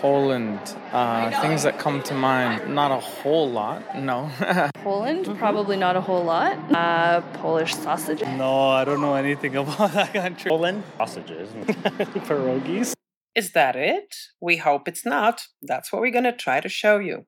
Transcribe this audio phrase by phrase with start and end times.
[0.00, 0.58] Poland.
[0.92, 4.30] Uh, things that come to mind, not a whole lot, no.
[4.76, 5.38] Poland, mm-hmm.
[5.38, 6.56] probably not a whole lot.
[6.74, 8.22] Uh, Polish sausage.
[8.22, 10.48] No, I don't know anything about that country.
[10.48, 11.50] Poland, sausages,
[12.26, 12.94] pierogies.
[13.34, 14.14] Is that it?
[14.40, 15.46] We hope it's not.
[15.62, 17.26] That's what we're going to try to show you.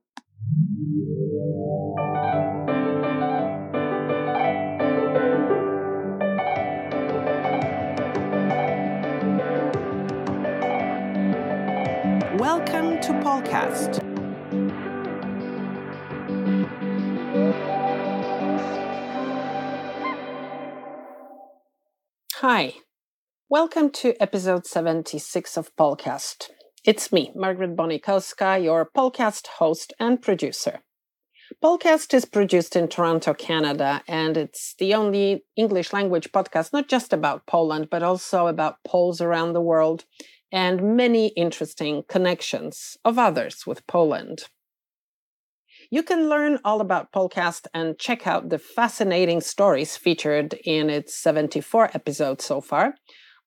[12.83, 14.03] Welcome to Polcast.
[22.34, 22.75] Hi,
[23.48, 26.51] welcome to episode 76 of Polcast.
[26.84, 30.80] It's me, Margaret Bonikowska, your Polcast host and producer.
[31.62, 37.12] Polcast is produced in Toronto, Canada, and it's the only English language podcast not just
[37.12, 40.05] about Poland, but also about Poles around the world
[40.52, 44.45] and many interesting connections of others with Poland.
[45.91, 51.17] You can learn all about Polcast and check out the fascinating stories featured in its
[51.17, 52.95] 74 episodes so far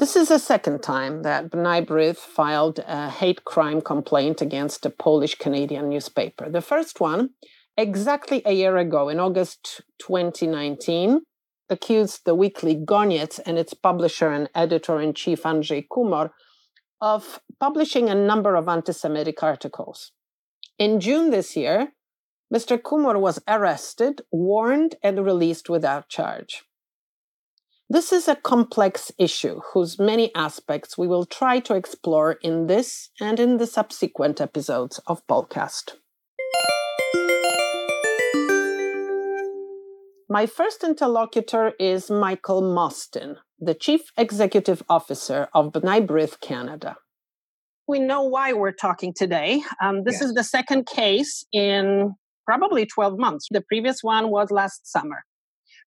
[0.00, 4.88] This is the second time that B'nai B'rith filed a hate crime complaint against a
[4.88, 6.48] Polish Canadian newspaper.
[6.48, 7.34] The first one,
[7.76, 11.20] exactly a year ago in August 2019,
[11.68, 16.30] accused the weekly Goniec and its publisher and editor in chief Andrzej Kumor
[17.02, 20.12] of publishing a number of anti Semitic articles.
[20.78, 21.92] In June this year,
[22.50, 22.80] Mr.
[22.80, 26.64] Kumor was arrested, warned, and released without charge.
[27.92, 33.10] This is a complex issue whose many aspects we will try to explore in this
[33.20, 35.96] and in the subsequent episodes of Polcast.
[40.28, 46.94] My first interlocutor is Michael Mostyn, the Chief Executive Officer of B'nai B'rith Canada.
[47.88, 49.62] We know why we're talking today.
[49.82, 50.26] Um, this yes.
[50.26, 52.14] is the second case in
[52.46, 53.48] probably 12 months.
[53.50, 55.24] The previous one was last summer.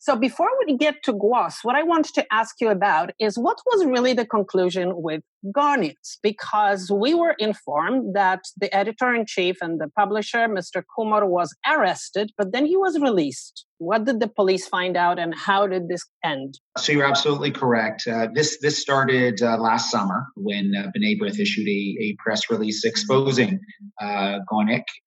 [0.05, 3.61] So before we get to Głos, what I want to ask you about is what
[3.65, 5.23] was really the conclusion with
[5.55, 5.97] Goniec?
[6.21, 10.83] Because we were informed that the editor in chief and the publisher, Mr.
[10.97, 13.65] Kumor, was arrested, but then he was released.
[13.79, 16.57] What did the police find out, and how did this end?
[16.77, 18.07] So you're absolutely correct.
[18.07, 22.49] Uh, this this started uh, last summer when uh, B'nai B'rith issued a, a press
[22.49, 23.59] release exposing
[24.01, 24.39] uh,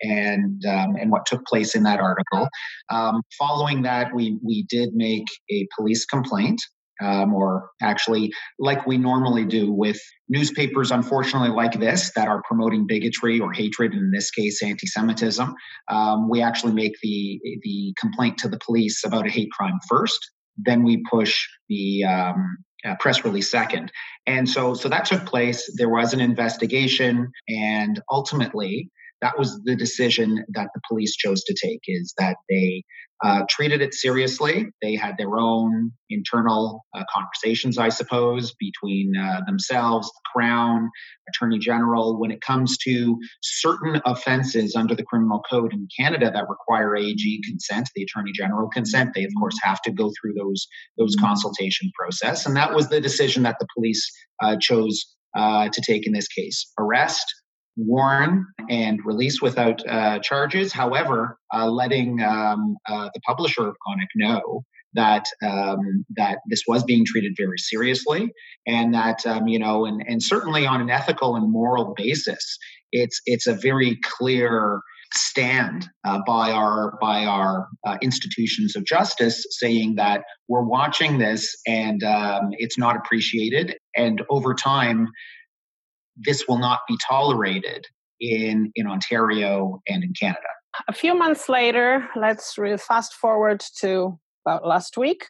[0.02, 2.48] and um, and what took place in that article.
[2.90, 6.60] Um, following that, we we did make a police complaint
[7.02, 12.86] um, or actually like we normally do with newspapers, unfortunately, like this that are promoting
[12.86, 15.54] bigotry or hatred, and in this case, anti-Semitism.
[15.88, 20.18] Um, we actually make the the complaint to the police about a hate crime first,
[20.56, 23.90] then we push the um, uh, press release second.
[24.26, 25.70] And so, so that took place.
[25.76, 28.90] There was an investigation, and ultimately,
[29.22, 32.84] that was the decision that the police chose to take is that they
[33.24, 34.66] uh, treated it seriously.
[34.82, 40.90] They had their own internal uh, conversations, I suppose, between uh, themselves, the Crown,
[41.28, 46.48] Attorney General, when it comes to certain offenses under the Criminal Code in Canada that
[46.48, 49.12] require AG consent, the Attorney General consent.
[49.14, 50.66] They, of course, have to go through those
[50.98, 54.06] those consultation process, and that was the decision that the police
[54.42, 57.24] uh, chose uh, to take in this case: arrest,
[57.76, 60.72] warn and release without uh, charges.
[60.72, 64.64] However, uh, letting um, uh, the publisher of Gonick know
[64.94, 68.32] that um, that this was being treated very seriously,
[68.66, 72.58] and that um, you know, and and certainly on an ethical and moral basis,
[72.92, 74.80] it's it's a very clear
[75.14, 81.56] stand uh, by our by our uh, institutions of justice saying that we're watching this
[81.66, 85.08] and um, it's not appreciated and over time
[86.16, 87.86] this will not be tolerated
[88.20, 90.40] in, in Ontario and in Canada.
[90.88, 95.26] A few months later, let's re- fast forward to about last week.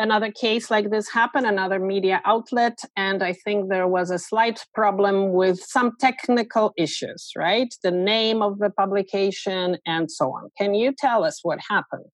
[0.00, 4.64] Another case like this happened, another media outlet, and I think there was a slight
[4.72, 7.74] problem with some technical issues, right?
[7.82, 10.50] The name of the publication and so on.
[10.56, 12.12] Can you tell us what happened?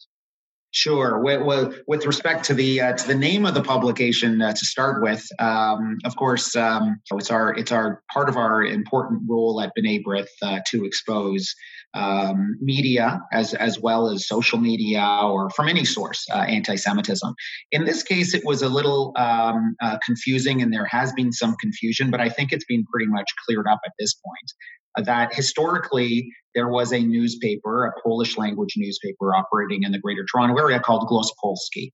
[0.74, 1.20] Sure.
[1.20, 5.04] With, with respect to the uh, to the name of the publication uh, to start
[5.04, 9.70] with, um, of course, um, it's our it's our part of our important role at
[9.78, 11.54] B'nai B'rith uh, to expose
[11.94, 17.32] um, media as as well as social media or from any source uh, anti-Semitism.
[17.70, 21.54] In this case, it was a little um, uh, confusing, and there has been some
[21.60, 26.32] confusion, but I think it's been pretty much cleared up at this point that historically
[26.54, 31.08] there was a newspaper, a Polish language newspaper operating in the Greater Toronto area called
[31.08, 31.92] Głos Polski.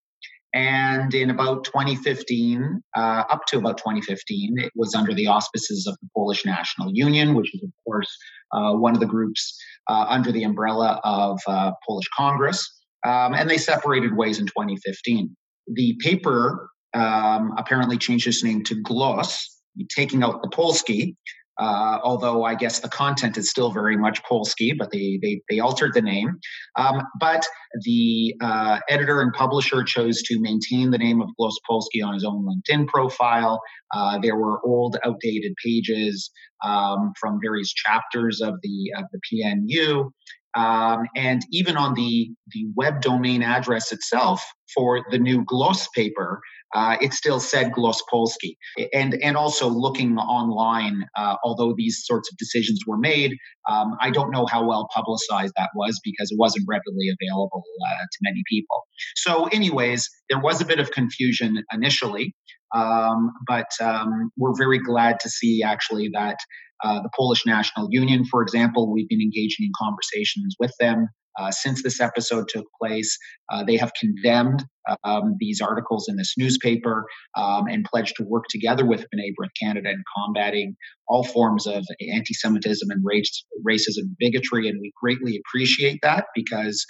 [0.52, 5.96] And in about 2015, uh, up to about 2015, it was under the auspices of
[6.02, 8.08] the Polish National Union, which is, of course,
[8.52, 9.56] uh, one of the groups
[9.88, 12.68] uh, under the umbrella of uh, Polish Congress.
[13.06, 15.34] Um, and they separated ways in 2015.
[15.68, 19.38] The paper um, apparently changed its name to Głos,
[19.88, 21.14] taking out the Polski,
[21.60, 25.60] uh, although I guess the content is still very much Polski, but they they, they
[25.60, 26.38] altered the name.
[26.76, 27.46] Um, but
[27.82, 32.24] the uh, editor and publisher chose to maintain the name of Głos Polski on his
[32.24, 33.60] own LinkedIn profile.
[33.94, 36.30] Uh, there were old, outdated pages
[36.64, 40.10] um, from various chapters of the of the PNU.
[40.54, 44.44] Um, and even on the, the web domain address itself
[44.74, 46.40] for the new Głos paper,
[46.74, 48.56] uh, it still said Głos Polski.
[48.92, 53.32] And, and also looking online, uh, although these sorts of decisions were made,
[53.68, 58.02] um, I don't know how well publicized that was because it wasn't readily available uh,
[58.02, 58.84] to many people.
[59.16, 62.34] So, anyways, there was a bit of confusion initially,
[62.74, 66.38] um, but um, we're very glad to see actually that
[66.84, 71.50] uh, the Polish National Union, for example, we've been engaging in conversations with them uh,
[71.50, 73.16] since this episode took place.
[73.52, 74.64] Uh, they have condemned
[75.04, 77.06] um, these articles in this newspaper
[77.36, 80.74] um, and pledged to work together with B'nai B'rith Canada in combating
[81.08, 84.68] all forms of anti Semitism and race, racism bigotry.
[84.68, 86.84] And we greatly appreciate that because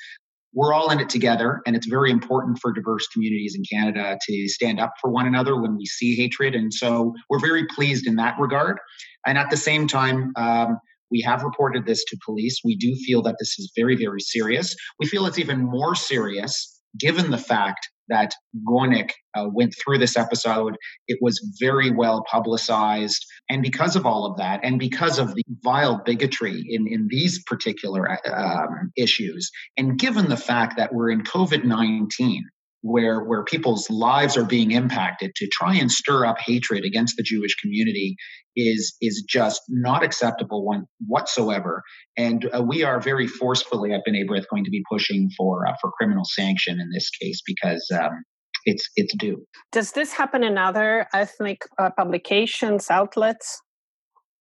[0.52, 4.48] we're all in it together and it's very important for diverse communities in canada to
[4.48, 8.16] stand up for one another when we see hatred and so we're very pleased in
[8.16, 8.78] that regard
[9.26, 10.78] and at the same time um,
[11.10, 12.60] we have reported this to police.
[12.64, 14.74] We do feel that this is very, very serious.
[14.98, 18.32] We feel it's even more serious given the fact that
[18.68, 20.76] Gonick uh, went through this episode.
[21.06, 23.24] It was very well publicized.
[23.48, 27.42] And because of all of that, and because of the vile bigotry in, in these
[27.44, 32.44] particular uh, um, issues, and given the fact that we're in COVID 19,
[32.82, 37.22] where where people's lives are being impacted to try and stir up hatred against the
[37.22, 38.16] Jewish community
[38.56, 41.82] is is just not acceptable one whatsoever
[42.16, 45.74] and uh, we are very forcefully at B'nai B'rith going to be pushing for uh,
[45.80, 48.24] for criminal sanction in this case because um,
[48.64, 53.60] it's it's due does this happen in other ethnic uh, publications outlets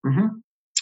[0.06, 0.28] mm-hmm.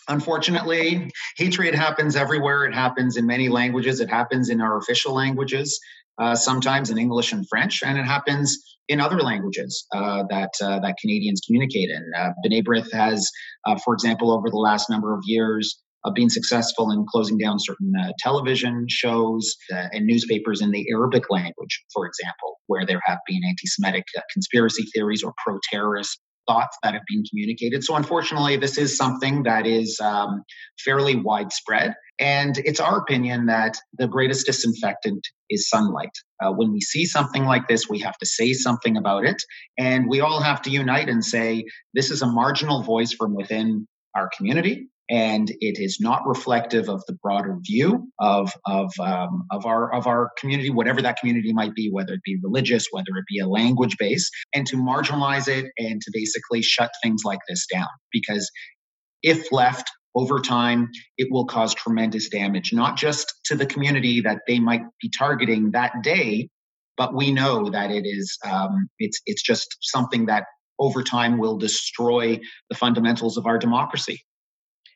[0.09, 2.63] Unfortunately, hatred happens everywhere.
[2.63, 3.99] It happens in many languages.
[3.99, 5.77] It happens in our official languages
[6.19, 8.57] uh, sometimes in English and French, and it happens
[8.87, 12.03] in other languages uh, that uh, that Canadians communicate in.
[12.17, 13.29] Uh, B'nai B'rith has,
[13.65, 17.57] uh, for example, over the last number of years, uh, been successful in closing down
[17.59, 23.19] certain uh, television shows and newspapers in the Arabic language, for example, where there have
[23.27, 27.83] been anti-Semitic conspiracy theories or pro-terrorist thoughts that have been communicated.
[27.83, 30.43] So, unfortunately, this is something that is um,
[30.83, 31.93] fairly widespread.
[32.19, 36.11] And it's our opinion that the greatest disinfectant is sunlight.
[36.41, 39.41] Uh, when we see something like this, we have to say something about it.
[39.77, 43.87] And we all have to unite and say, this is a marginal voice from within
[44.15, 44.87] our community.
[45.09, 50.05] and it is not reflective of the broader view of of um, of our of
[50.07, 53.47] our community, whatever that community might be, whether it be religious, whether it be a
[53.47, 57.87] language base, and to marginalize it and to basically shut things like this down.
[58.11, 58.49] Because
[59.23, 64.39] if left over time, it will cause tremendous damage, not just to the community that
[64.47, 66.49] they might be targeting that day,
[66.97, 70.45] but we know that it is um, it's it's just something that
[70.79, 74.21] over time will destroy the fundamentals of our democracy.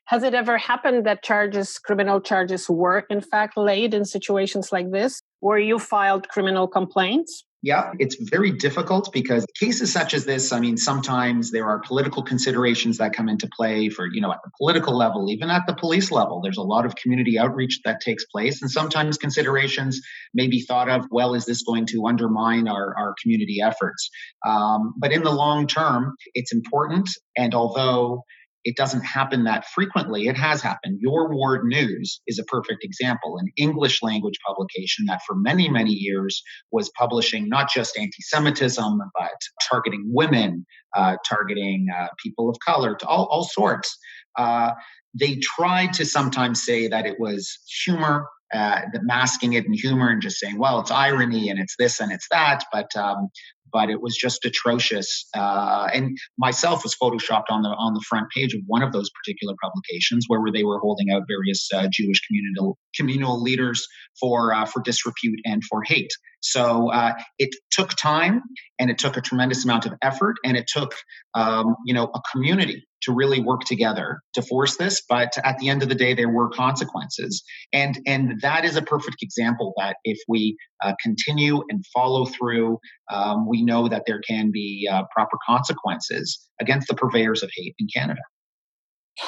[0.05, 4.91] Has it ever happened that charges, criminal charges, were in fact laid in situations like
[4.91, 7.45] this, where you filed criminal complaints?
[7.63, 12.23] Yeah, it's very difficult because cases such as this, I mean, sometimes there are political
[12.23, 15.75] considerations that come into play for, you know, at the political level, even at the
[15.75, 16.41] police level.
[16.41, 18.63] There's a lot of community outreach that takes place.
[18.63, 20.01] And sometimes considerations
[20.33, 24.09] may be thought of, well, is this going to undermine our, our community efforts?
[24.43, 27.09] Um, but in the long term, it's important.
[27.37, 28.23] And although
[28.63, 30.27] it doesn't happen that frequently.
[30.27, 30.99] It has happened.
[31.01, 35.91] Your Ward News is a perfect example, an English language publication that for many, many
[35.91, 36.41] years
[36.71, 39.37] was publishing not just anti Semitism, but
[39.69, 40.65] targeting women,
[40.95, 43.97] uh, targeting uh, people of color, all, all sorts.
[44.37, 44.71] Uh,
[45.13, 50.21] they tried to sometimes say that it was humor uh, masking it in humor and
[50.21, 52.63] just saying, well, it's irony and it's this and it's that.
[52.71, 53.29] But um,
[53.71, 55.27] but it was just atrocious.
[55.35, 59.09] Uh, and myself was photoshopped on the on the front page of one of those
[59.09, 63.85] particular publications, where they were holding out various uh, Jewish communal communal leaders
[64.19, 66.11] for uh, for disrepute and for hate.
[66.41, 68.41] So uh, it took time,
[68.79, 70.95] and it took a tremendous amount of effort, and it took
[71.33, 75.01] um, you know a community to really work together to force this.
[75.07, 78.81] But at the end of the day, there were consequences, and and that is a
[78.81, 82.79] perfect example that if we uh, continue and follow through,
[83.12, 87.75] um, we know that there can be uh, proper consequences against the purveyors of hate
[87.79, 88.21] in Canada.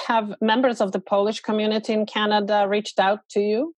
[0.08, 3.75] Have members of the Polish community in Canada reached out to you?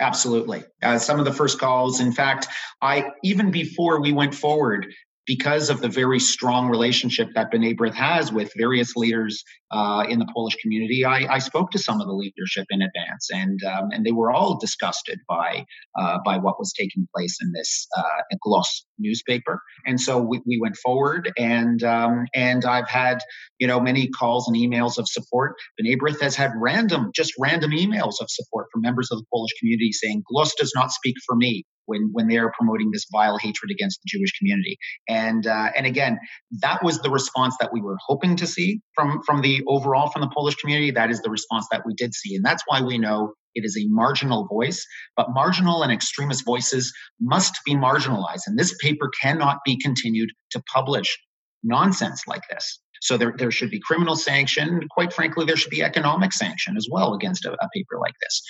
[0.00, 0.64] Absolutely.
[0.82, 2.48] Uh, some of the first calls, in fact,
[2.80, 4.94] I even before we went forward,
[5.26, 10.18] because of the very strong relationship that B'nai B'rith has with various leaders uh, in
[10.18, 13.90] the Polish community, I, I, spoke to some of the leadership in advance, and um,
[13.92, 15.64] and they were all disgusted by
[15.98, 19.62] uh, by what was taking place in this uh, Głos newspaper.
[19.86, 23.20] And so we, we went forward, and um, and I've had
[23.58, 25.54] you know many calls and emails of support.
[25.80, 29.52] B'nai B'rith has had random, just random emails of support from members of the Polish
[29.60, 33.36] community saying Głos does not speak for me when when they are promoting this vile
[33.36, 34.78] hatred against the Jewish community.
[35.08, 36.18] And uh, and again,
[36.62, 40.22] that was the response that we were hoping to see from from the overall from
[40.22, 40.90] the Polish community.
[40.92, 43.76] That is the response that we did see, and that's why we know it is
[43.76, 44.86] a marginal voice.
[45.16, 50.62] But marginal and extremist voices must be marginalized, and this paper cannot be continued to
[50.72, 51.18] publish
[51.62, 52.80] nonsense like this.
[53.02, 54.86] So there, there should be criminal sanction.
[54.90, 58.42] Quite frankly, there should be economic sanction as well against a, a paper like this.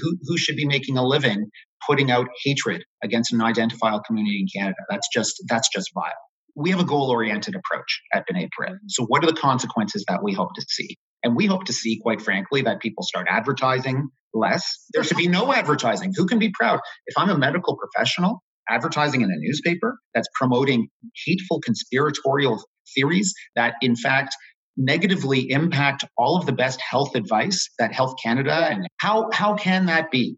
[0.00, 1.50] Who, who should be making a living
[1.86, 4.76] putting out hatred against an identifiable community in Canada?
[4.88, 6.12] That's just that's just vile.
[6.54, 8.70] We have a goal-oriented approach at B'nai B'rith.
[8.70, 8.88] Mm-hmm.
[8.88, 10.96] So what are the consequences that we hope to see?
[11.22, 14.64] And we hope to see, quite frankly, that people start advertising less.
[14.92, 16.12] There should be no advertising.
[16.16, 16.80] Who can be proud?
[17.06, 20.88] If I'm a medical professional advertising in a newspaper that's promoting
[21.24, 22.62] hateful conspiratorial
[22.94, 24.36] theories that, in fact,
[24.76, 29.86] negatively impact all of the best health advice that Health Canada and how how can
[29.86, 30.36] that be?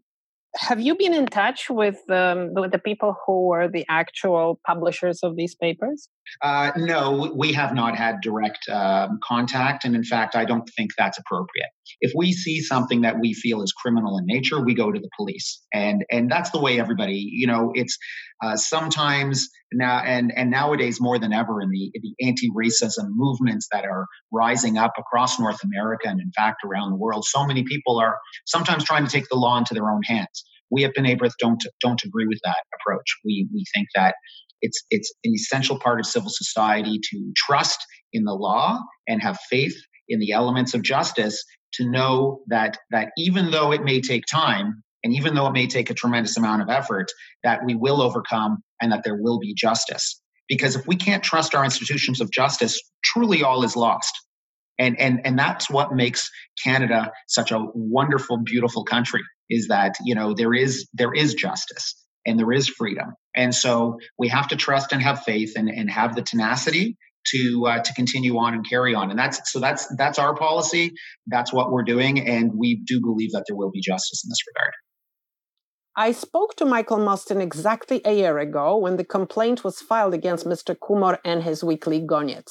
[0.55, 5.23] Have you been in touch with um, with the people who were the actual publishers
[5.23, 6.09] of these papers?
[6.41, 10.91] Uh, no, we have not had direct um, contact, and in fact, I don't think
[10.97, 11.69] that's appropriate.
[11.99, 15.09] If we see something that we feel is criminal in nature, we go to the
[15.17, 17.27] police, and and that's the way everybody.
[17.31, 17.97] You know, it's
[18.43, 23.85] uh, sometimes now and and nowadays more than ever in the the anti-racism movements that
[23.85, 27.25] are rising up across North America and in fact around the world.
[27.25, 30.43] So many people are sometimes trying to take the law into their own hands.
[30.71, 33.05] We at B'nai B'rith don't don't agree with that approach.
[33.25, 34.15] We we think that
[34.61, 37.79] it's it's an essential part of civil society to trust
[38.13, 39.75] in the law and have faith
[40.09, 44.83] in the elements of justice to know that that even though it may take time
[45.03, 47.11] and even though it may take a tremendous amount of effort,
[47.43, 50.21] that we will overcome and that there will be justice.
[50.47, 54.13] Because if we can't trust our institutions of justice, truly all is lost.
[54.77, 56.29] And, and, and that's what makes
[56.63, 61.95] Canada such a wonderful, beautiful country is that, you know, there is, there is justice
[62.25, 63.13] and there is freedom.
[63.35, 66.97] And so we have to trust and have faith and, and have the tenacity
[67.27, 70.91] to uh, to continue on and carry on and that's so that's that's our policy
[71.27, 74.39] that's what we're doing and we do believe that there will be justice in this
[74.47, 74.73] regard
[75.95, 80.45] I spoke to Michael Mostyn exactly a year ago when the complaint was filed against
[80.45, 80.73] Mr.
[80.73, 82.47] Kumor and his weekly Goniec.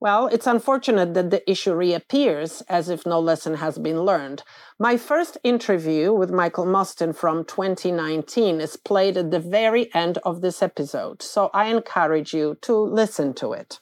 [0.00, 4.44] Well, it's unfortunate that the issue reappears as if no lesson has been learned.
[4.78, 10.40] My first interview with Michael Mostyn from 2019 is played at the very end of
[10.40, 13.80] this episode, so I encourage you to listen to it.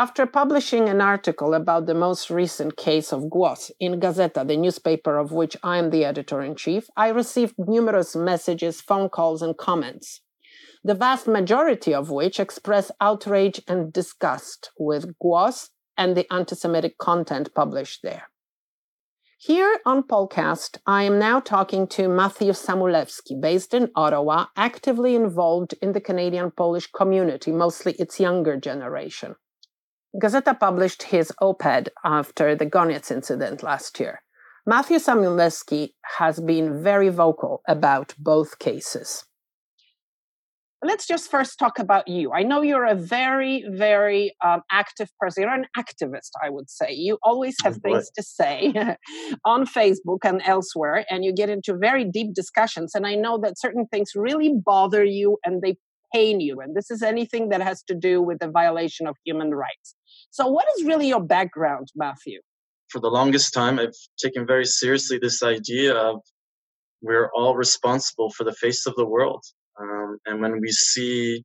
[0.00, 5.18] After publishing an article about the most recent case of Głos in Gazeta, the newspaper
[5.18, 9.54] of which I am the editor in chief, I received numerous messages, phone calls, and
[9.54, 10.22] comments,
[10.82, 16.96] the vast majority of which express outrage and disgust with Głos and the anti Semitic
[16.96, 18.30] content published there.
[19.36, 25.74] Here on Polcast, I am now talking to Matthew Samulewski, based in Ottawa, actively involved
[25.82, 29.36] in the Canadian Polish community, mostly its younger generation.
[30.16, 34.22] Gazeta published his op-ed after the Goniec incident last year.
[34.66, 39.24] Matthew Samulewski has been very vocal about both cases.
[40.82, 42.32] Let's just first talk about you.
[42.32, 45.42] I know you're a very, very um, active person.
[45.42, 46.92] You're an activist, I would say.
[46.92, 48.72] You always have oh, things to say
[49.44, 52.94] on Facebook and elsewhere, and you get into very deep discussions.
[52.94, 55.76] And I know that certain things really bother you and they
[56.12, 56.60] pain you.
[56.60, 59.94] And this is anything that has to do with the violation of human rights.
[60.30, 62.40] So, what is really your background, Matthew?
[62.88, 66.20] For the longest time, I've taken very seriously this idea of
[67.02, 69.44] we're all responsible for the face of the world.
[69.80, 71.44] Um, and when we see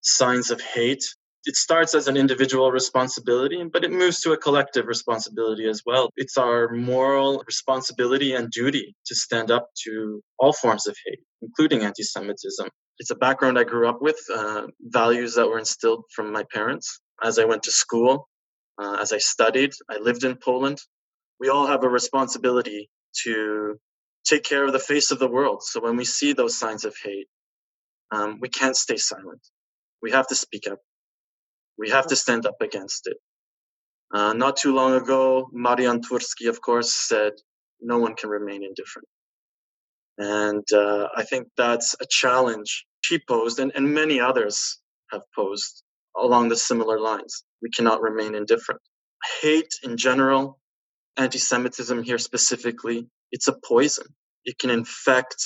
[0.00, 1.04] signs of hate,
[1.44, 6.10] it starts as an individual responsibility, but it moves to a collective responsibility as well.
[6.16, 11.82] It's our moral responsibility and duty to stand up to all forms of hate, including
[11.82, 12.68] anti Semitism.
[12.98, 17.00] It's a background I grew up with, uh, values that were instilled from my parents
[17.22, 18.28] as I went to school,
[18.78, 19.72] uh, as I studied.
[19.88, 20.78] I lived in Poland.
[21.40, 22.90] We all have a responsibility
[23.24, 23.78] to
[24.24, 25.62] take care of the face of the world.
[25.62, 27.28] So when we see those signs of hate,
[28.10, 29.40] um, we can't stay silent.
[30.02, 30.78] We have to speak up.
[31.78, 33.16] We have to stand up against it.
[34.12, 37.32] Uh, not too long ago, Marian Turski, of course, said,
[37.80, 39.08] no one can remain indifferent.
[40.18, 44.78] And uh, I think that's a challenge she posed and, and many others
[45.10, 45.82] have posed
[46.16, 47.44] along the similar lines.
[47.62, 48.80] We cannot remain indifferent.
[49.40, 50.58] Hate in general,
[51.16, 54.06] anti Semitism here specifically, it's a poison.
[54.44, 55.36] It can infect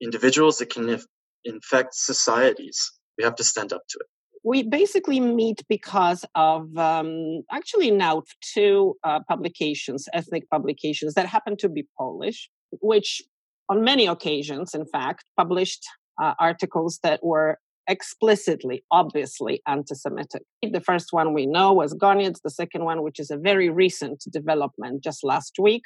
[0.00, 1.00] individuals, it can
[1.44, 2.92] infect societies.
[3.16, 4.06] We have to stand up to it.
[4.46, 11.56] We basically meet because of um, actually now two uh, publications, ethnic publications that happen
[11.58, 12.50] to be Polish,
[12.82, 13.22] which
[13.70, 15.82] on many occasions, in fact, published
[16.22, 20.42] uh, articles that were explicitly, obviously anti Semitic.
[20.62, 24.24] The first one we know was Goniec, the second one, which is a very recent
[24.30, 25.84] development just last week.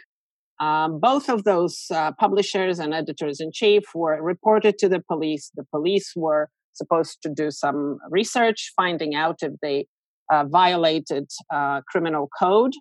[0.60, 5.50] Um, both of those uh, publishers and editors in chief were reported to the police.
[5.54, 9.86] The police were supposed to do some research, finding out if they
[10.32, 12.72] uh, violated uh, criminal code.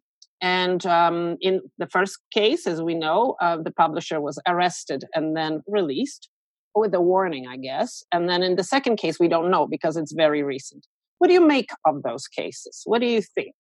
[0.41, 5.35] And um, in the first case, as we know, uh, the publisher was arrested and
[5.35, 6.29] then released
[6.79, 8.03] with a warning, I guess.
[8.11, 10.85] And then in the second case, we don't know because it's very recent.
[11.19, 12.81] What do you make of those cases?
[12.85, 13.55] What do you think?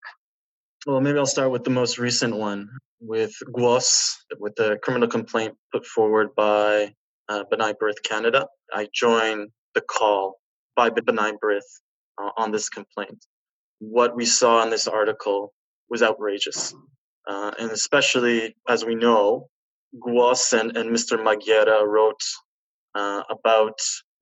[0.85, 5.55] Well, maybe I'll start with the most recent one with Głos, with the criminal complaint
[5.73, 6.93] put forward by
[7.29, 8.47] uh, B'nai B'rith Canada.
[8.73, 10.39] I joined the call
[10.75, 11.69] by B'nai B'rith
[12.21, 13.25] uh, on this complaint.
[13.79, 15.53] What we saw in this article
[15.89, 16.73] was outrageous.
[17.27, 19.49] Uh, and especially as we know,
[20.05, 21.17] Głos and, and Mr.
[21.17, 22.21] Magiera wrote
[22.95, 23.79] uh, about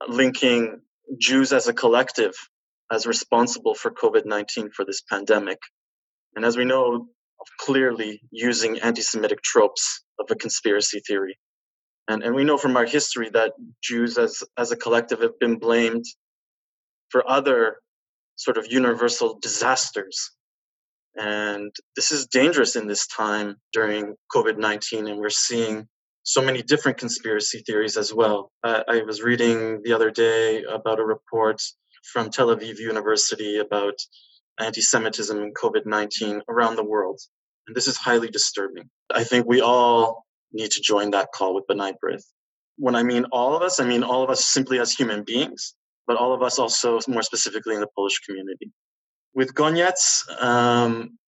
[0.08, 0.82] linking
[1.19, 2.34] Jews as a collective
[2.91, 5.60] as responsible for COVID 19 for this pandemic.
[6.36, 7.08] And as we know,
[7.60, 11.38] clearly using anti Semitic tropes of a conspiracy theory.
[12.08, 15.58] And, and we know from our history that Jews as, as a collective have been
[15.58, 16.06] blamed
[17.10, 17.78] for other
[18.36, 20.32] sort of universal disasters.
[21.17, 25.88] And this is dangerous in this time during COVID 19, and we're seeing
[26.25, 28.51] so many different conspiracy theories as well.
[28.63, 31.61] Uh, I was reading the other day about a report
[32.11, 33.93] from Tel Aviv University about
[34.59, 37.19] anti Semitism and COVID 19 around the world.
[37.67, 38.89] And this is highly disturbing.
[39.13, 42.23] I think we all need to join that call with B'nai B'rith.
[42.77, 45.75] When I mean all of us, I mean all of us simply as human beings,
[46.07, 48.71] but all of us also more specifically in the Polish community.
[49.35, 49.93] With Goniec,
[50.41, 51.19] um,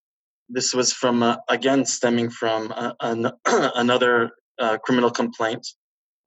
[0.50, 5.68] this was from, uh, again, stemming from uh, an, another uh, criminal complaint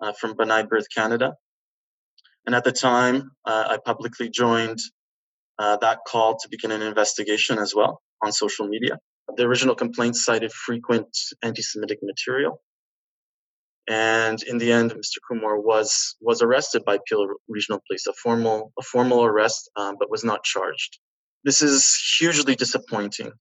[0.01, 1.35] uh, from B'nai B'rith Canada.
[2.47, 4.79] And at the time, uh, I publicly joined
[5.59, 8.99] uh, that call to begin an investigation as well on social media.
[9.37, 11.09] The original complaint cited frequent
[11.43, 12.63] anti Semitic material.
[13.89, 15.19] And in the end, Mr.
[15.29, 20.11] Kumor was was arrested by Peel Regional Police, a formal a formal arrest, um, but
[20.11, 20.99] was not charged.
[21.45, 23.33] This is hugely disappointing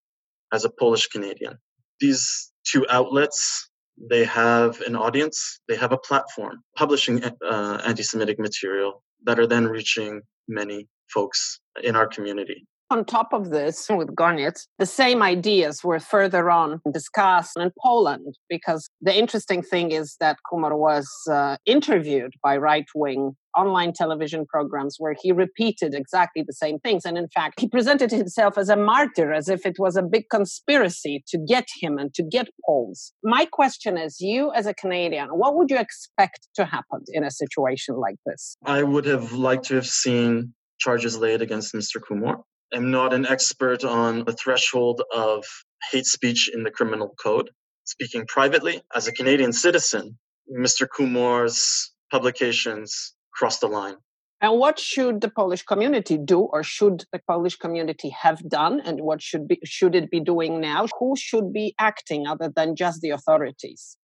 [0.53, 1.57] as a Polish Canadian.
[1.99, 3.68] These two outlets
[4.09, 9.47] they have an audience, they have a platform publishing uh, anti Semitic material that are
[9.47, 12.65] then reaching many folks in our community.
[12.91, 18.35] On top of this, with Goniec, the same ideas were further on discussed in Poland
[18.49, 24.45] because the interesting thing is that Kumor was uh, interviewed by right wing online television
[24.45, 27.03] programs where he repeated exactly the same things.
[27.05, 30.25] And in fact, he presented himself as a martyr, as if it was a big
[30.29, 33.13] conspiracy to get him and to get Poles.
[33.23, 37.31] My question is you, as a Canadian, what would you expect to happen in a
[37.31, 38.55] situation like this?
[38.65, 41.99] I would have liked to have seen charges laid against Mr.
[41.99, 42.43] Kumor.
[42.73, 45.45] I'm not an expert on the threshold of
[45.91, 47.49] hate speech in the criminal code.
[47.85, 50.17] Speaking privately, as a Canadian citizen,
[50.51, 50.87] Mr.
[50.87, 53.95] Kumor's publications cross the line.
[54.41, 59.01] And what should the Polish community do, or should the Polish community have done, and
[59.01, 60.87] what should be should it be doing now?
[60.97, 63.97] Who should be acting other than just the authorities?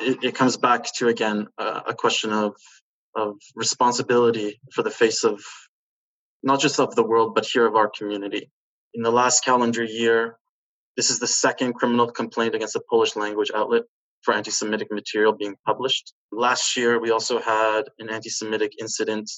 [0.00, 2.56] It, it comes back to again uh, a question of
[3.14, 5.40] of responsibility for the face of
[6.46, 8.48] not just of the world, but here of our community.
[8.94, 10.38] In the last calendar year,
[10.96, 13.82] this is the second criminal complaint against a Polish language outlet
[14.22, 16.14] for anti Semitic material being published.
[16.30, 19.28] Last year, we also had an anti Semitic incident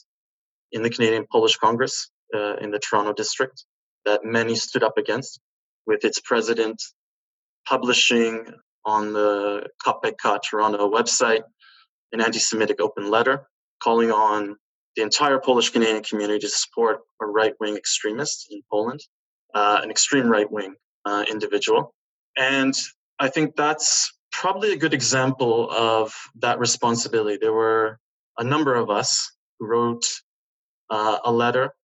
[0.71, 3.65] in the Canadian Polish Congress uh, in the Toronto district
[4.05, 5.41] that many stood up against,
[5.87, 6.81] with its president
[7.67, 8.45] publishing
[8.85, 11.43] on the KPK Toronto website
[12.13, 13.49] an anti Semitic open letter
[13.83, 14.57] calling on
[14.99, 18.99] the entire Polish Canadian community to support a right wing extremist in Poland,
[19.55, 21.95] uh, an extreme right wing uh, individual.
[22.37, 22.75] And
[23.21, 27.39] I think that's probably a good example of that responsibility.
[27.41, 28.01] There were
[28.39, 30.05] a number of us who wrote
[30.91, 31.75] uh, a letter,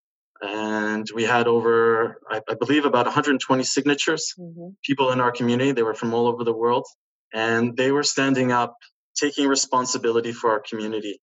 [0.42, 4.35] and we had over, I, I believe, about 120 signatures.
[4.37, 4.70] Mm-hmm.
[4.83, 6.87] People in our community, they were from all over the world,
[7.33, 8.74] and they were standing up,
[9.14, 11.20] taking responsibility for our community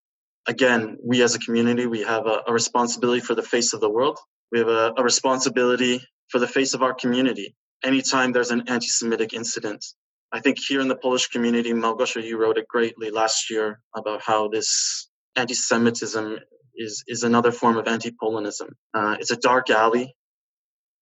[0.47, 3.89] again, we as a community, we have a, a responsibility for the face of the
[3.89, 4.17] world.
[4.51, 7.55] We have a, a responsibility for the face of our community.
[7.83, 9.85] Anytime there's an anti-Semitic incident,
[10.31, 14.21] I think here in the Polish community, Malgosia, you wrote it greatly last year about
[14.21, 16.37] how this anti-Semitism
[16.75, 18.69] is is another form of anti-Polonism.
[18.93, 20.15] Uh, it's a dark alley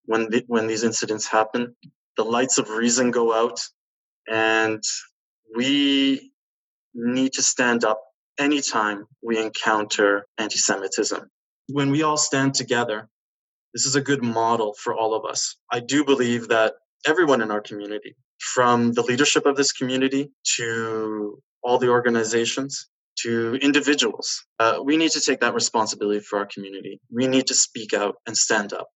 [0.05, 1.75] when the, when these incidents happen.
[2.17, 3.59] The lights of reason go out,
[4.27, 4.81] and
[5.55, 6.31] we
[6.93, 8.01] need to stand up
[8.39, 11.29] anytime we encounter anti Semitism.
[11.67, 13.07] When we all stand together,
[13.73, 15.57] this is a good model for all of us.
[15.71, 16.73] I do believe that
[17.05, 23.55] everyone in our community, from the leadership of this community to all the organizations to
[23.61, 26.99] individuals, uh, we need to take that responsibility for our community.
[27.13, 28.87] We need to speak out and stand up.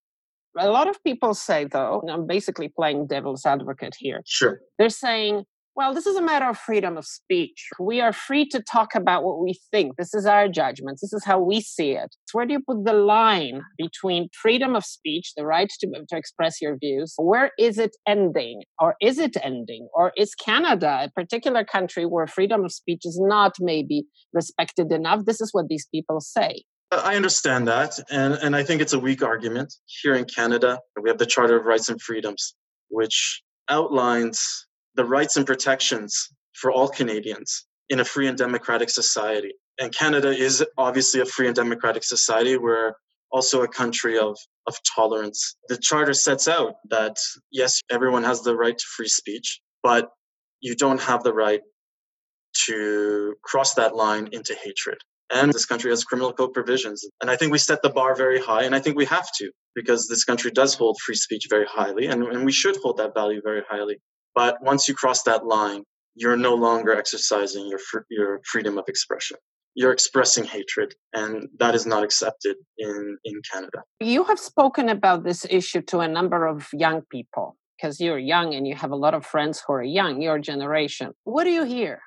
[0.57, 4.21] A lot of people say, though, I'm basically playing devil's advocate here.
[4.25, 4.59] Sure.
[4.77, 7.69] They're saying, well, this is a matter of freedom of speech.
[7.79, 9.95] We are free to talk about what we think.
[9.97, 11.01] This is our judgments.
[11.01, 12.15] This is how we see it.
[12.31, 16.61] Where do you put the line between freedom of speech, the right to, to express
[16.61, 17.15] your views?
[17.17, 18.63] Where is it ending?
[18.79, 19.87] Or is it ending?
[19.95, 25.25] Or is Canada a particular country where freedom of speech is not maybe respected enough?
[25.25, 26.63] This is what these people say.
[26.91, 27.97] I understand that.
[28.11, 29.73] And, and I think it's a weak argument.
[29.87, 32.53] Here in Canada, we have the Charter of Rights and Freedoms,
[32.89, 39.53] which outlines the rights and protections for all Canadians in a free and democratic society.
[39.79, 42.57] And Canada is obviously a free and democratic society.
[42.57, 42.93] We're
[43.31, 45.55] also a country of, of tolerance.
[45.67, 47.17] The Charter sets out that,
[47.51, 50.09] yes, everyone has the right to free speech, but
[50.61, 51.61] you don't have the right
[52.65, 54.99] to cross that line into hatred.
[55.33, 57.03] And this country has criminal code provisions.
[57.19, 59.51] And I think we set the bar very high, and I think we have to,
[59.73, 63.15] because this country does hold free speech very highly, and, and we should hold that
[63.15, 63.97] value very highly.
[64.35, 65.83] But once you cross that line,
[66.15, 69.37] you're no longer exercising your fr- your freedom of expression.
[69.75, 73.79] You're expressing hatred, and that is not accepted in in Canada.
[73.99, 78.53] You have spoken about this issue to a number of young people because you're young
[78.53, 81.13] and you have a lot of friends who are young, your generation.
[81.23, 82.01] What do you hear?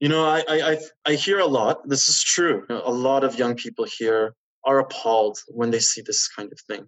[0.00, 1.88] You know, I I I hear a lot.
[1.88, 2.66] This is true.
[2.68, 6.86] A lot of young people here are appalled when they see this kind of thing.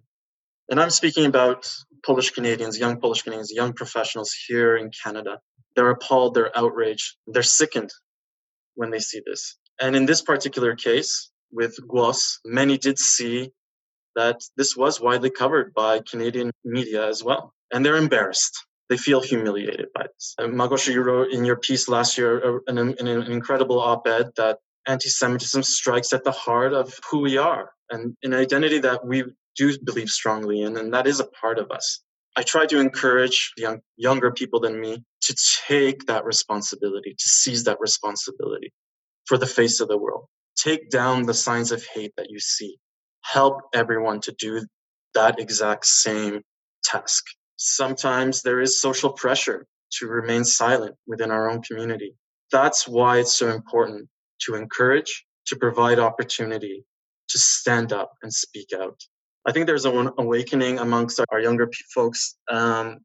[0.69, 1.67] And I'm speaking about
[2.05, 5.39] Polish Canadians, young Polish Canadians, young professionals here in Canada.
[5.75, 7.91] They're appalled, they're outraged, they're sickened
[8.75, 9.57] when they see this.
[9.81, 13.51] And in this particular case with Głos, many did see
[14.15, 17.53] that this was widely covered by Canadian media as well.
[17.71, 18.55] And they're embarrassed.
[18.89, 20.35] they feel humiliated by this.
[20.39, 23.79] Uh, and Małgosia, you wrote in your piece last year uh, an, an, an incredible
[23.79, 29.05] op-ed that anti-Semitism strikes at the heart of who we are and an identity that
[29.05, 29.23] we
[29.55, 32.01] do believe strongly in, and that is a part of us.
[32.35, 35.35] I try to encourage young, younger people than me to
[35.67, 38.73] take that responsibility, to seize that responsibility
[39.25, 40.25] for the face of the world.
[40.55, 42.77] Take down the signs of hate that you see.
[43.21, 44.65] Help everyone to do
[45.13, 46.41] that exact same
[46.83, 47.23] task.
[47.55, 49.67] Sometimes there is social pressure
[49.99, 52.15] to remain silent within our own community.
[52.51, 54.09] That's why it's so important
[54.41, 56.83] to encourage, to provide opportunity,
[57.29, 58.99] to stand up and speak out.
[59.45, 62.35] I think there's an awakening amongst our younger folks.
[62.49, 62.99] Um,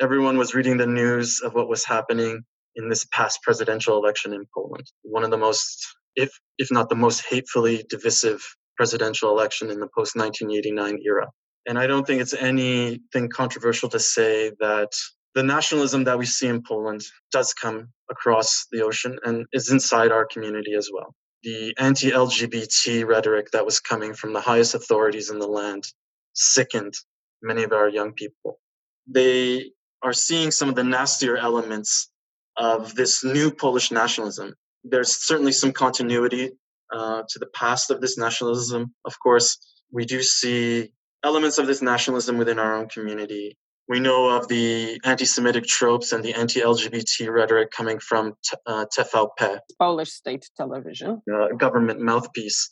[0.00, 2.42] everyone was reading the news of what was happening
[2.76, 4.86] in this past presidential election in Poland.
[5.02, 8.42] One of the most, if if not the most hatefully divisive
[8.76, 11.28] presidential election in the post 1989 era.
[11.66, 14.92] And I don't think it's anything controversial to say that
[15.34, 20.12] the nationalism that we see in Poland does come across the ocean and is inside
[20.12, 25.30] our community as well the anti LGBT rhetoric that was coming from the highest authorities
[25.30, 25.84] in the land
[26.34, 26.94] sickened
[27.42, 28.58] many of our young people.
[29.06, 32.10] They are seeing some of the nastier elements
[32.56, 34.54] of this new Polish nationalism.
[34.84, 36.52] There's certainly some continuity
[36.92, 38.94] uh, to the past of this nationalism.
[39.04, 39.58] Of course,
[39.90, 40.92] we do see
[41.24, 43.56] elements of this nationalism within our own community
[43.92, 49.58] we know of the anti-Semitic tropes and the anti-LGBT rhetoric coming from t- uh, TVP,
[49.78, 52.70] Polish state television, uh, government mouthpiece.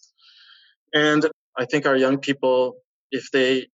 [0.94, 1.26] And
[1.59, 2.76] I think our young people,
[3.11, 3.66] if they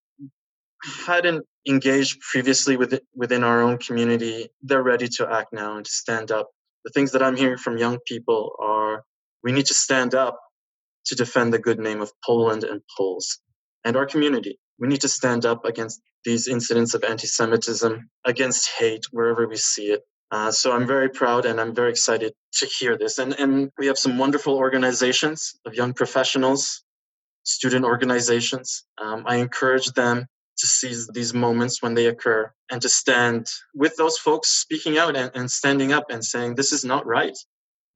[1.05, 5.91] hadn't engaged previously with, within our own community, they're ready to act now and to
[6.03, 6.49] stand up.
[6.83, 9.03] The things that I'm hearing from young people are
[9.41, 10.37] we need to stand up
[11.05, 13.39] to defend the good name of Poland and Poles
[13.85, 14.59] and our community.
[14.77, 19.55] We need to stand up against these incidents of anti Semitism, against hate wherever we
[19.55, 20.01] see it.
[20.29, 23.17] Uh, so I'm very proud and I'm very excited to hear this.
[23.17, 26.83] And, and we have some wonderful organizations of young professionals,
[27.43, 28.83] student organizations.
[29.01, 30.25] Um, I encourage them
[30.57, 35.15] to seize these moments when they occur and to stand with those folks speaking out
[35.15, 37.37] and, and standing up and saying, this is not right.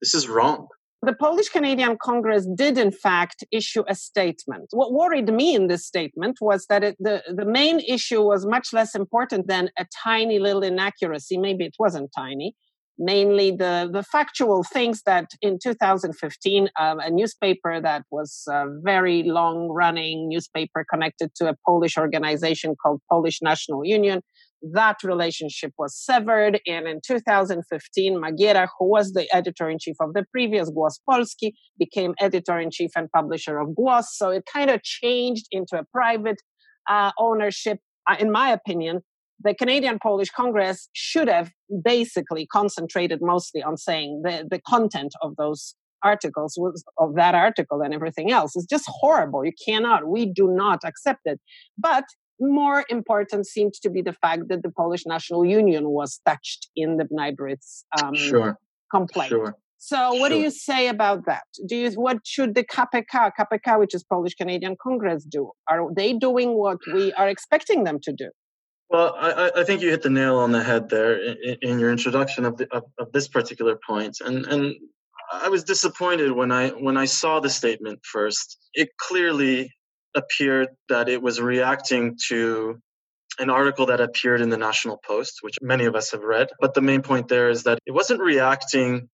[0.00, 0.68] This is wrong
[1.04, 4.68] the Polish Canadian Congress did, in fact, issue a statement.
[4.70, 8.72] What worried me in this statement was that it, the, the main issue was much
[8.72, 11.38] less important than a tiny little inaccuracy.
[11.38, 12.54] Maybe it wasn't tiny.
[12.98, 19.24] Mainly the, the factual things that in 2015, um, a newspaper that was a very
[19.24, 24.22] long running newspaper connected to a Polish organization called Polish National Union
[24.72, 26.60] that relationship was severed.
[26.66, 31.52] And in 2015, Magiera, who was the editor in chief of the previous Głos Polski,
[31.78, 34.04] became editor in chief and publisher of Głos.
[34.12, 36.40] So it kind of changed into a private
[36.88, 37.78] uh, ownership.
[38.08, 39.00] Uh, in my opinion,
[39.42, 41.50] the Canadian Polish Congress should have
[41.84, 47.80] basically concentrated mostly on saying the, the content of those articles was of that article
[47.80, 49.44] and everything else is just horrible.
[49.44, 51.40] You cannot, we do not accept it.
[51.78, 52.04] But
[52.40, 56.96] more important seemed to be the fact that the Polish National Union was touched in
[56.96, 58.58] the B'nai B'rith's um, sure.
[58.90, 59.30] complaint.
[59.30, 59.56] Sure.
[59.78, 60.38] So, what sure.
[60.38, 61.42] do you say about that?
[61.66, 65.50] Do you what should the KPK, KPK, which is Polish Canadian Congress, do?
[65.68, 68.30] Are they doing what we are expecting them to do?
[68.90, 71.90] Well, I, I think you hit the nail on the head there in, in your
[71.90, 74.76] introduction of, the, of, of this particular point, and and
[75.32, 78.58] I was disappointed when I when I saw the statement first.
[78.74, 79.72] It clearly
[80.14, 82.80] appeared that it was reacting to
[83.38, 86.50] an article that appeared in the National Post, which many of us have read.
[86.60, 89.08] But the main point there is that it wasn't reacting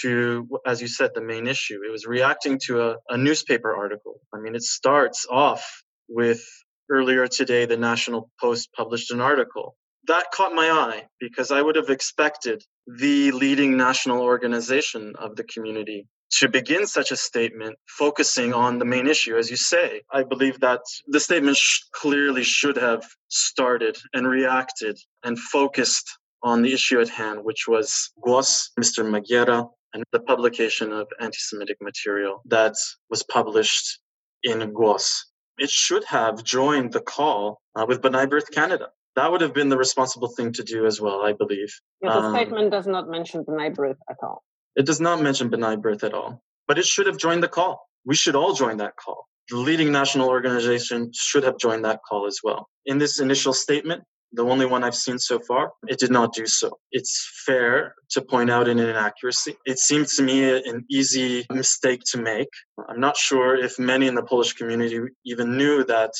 [0.00, 1.80] to, as you said, the main issue.
[1.86, 4.20] It was reacting to a, a newspaper article.
[4.32, 6.42] I mean, it starts off with
[6.90, 9.76] earlier today, the National Post published an article.
[10.06, 15.44] That caught my eye because I would have expected the leading national organization of the
[15.44, 20.02] community to begin such a statement focusing on the main issue, as you say.
[20.12, 26.62] I believe that the statement sh- clearly should have started and reacted and focused on
[26.62, 29.04] the issue at hand, which was Głos, Mr.
[29.04, 32.74] Magiera, and the publication of anti Semitic material that
[33.08, 34.00] was published
[34.42, 35.08] in Głos.
[35.56, 38.88] It should have joined the call uh, with B'nai B'rith Canada.
[39.14, 41.72] That would have been the responsible thing to do as well, I believe.
[42.02, 44.42] Yeah, the um, statement does not mention B'nai B'rith at all.
[44.76, 47.88] It does not mention B'nai B'rith at all, but it should have joined the call.
[48.04, 49.26] We should all join that call.
[49.50, 52.68] The leading national organization should have joined that call as well.
[52.86, 56.46] In this initial statement, the only one I've seen so far, it did not do
[56.46, 56.78] so.
[56.90, 59.56] It's fair to point out an inaccuracy.
[59.64, 62.48] It seems to me an easy mistake to make.
[62.88, 66.10] I'm not sure if many in the Polish community even knew that,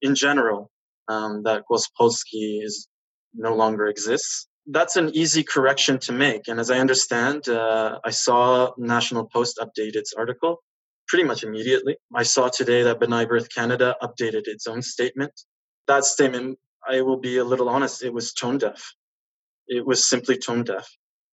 [0.00, 0.70] in general,
[1.08, 2.88] um, that Głos Polski is
[3.34, 4.46] no longer exists.
[4.72, 6.46] That's an easy correction to make.
[6.48, 10.62] And as I understand, uh, I saw National Post update its article
[11.08, 11.96] pretty much immediately.
[12.14, 15.32] I saw today that B'nai B'rith Canada updated its own statement.
[15.88, 18.94] That statement, I will be a little honest, it was tone deaf.
[19.66, 20.88] It was simply tone deaf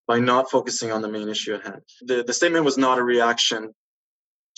[0.07, 1.81] by not focusing on the main issue at hand.
[2.01, 3.71] The, the statement was not a reaction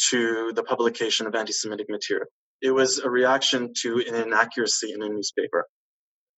[0.09, 2.27] to the publication of anti Semitic material,
[2.61, 5.65] it was a reaction to an inaccuracy in a newspaper.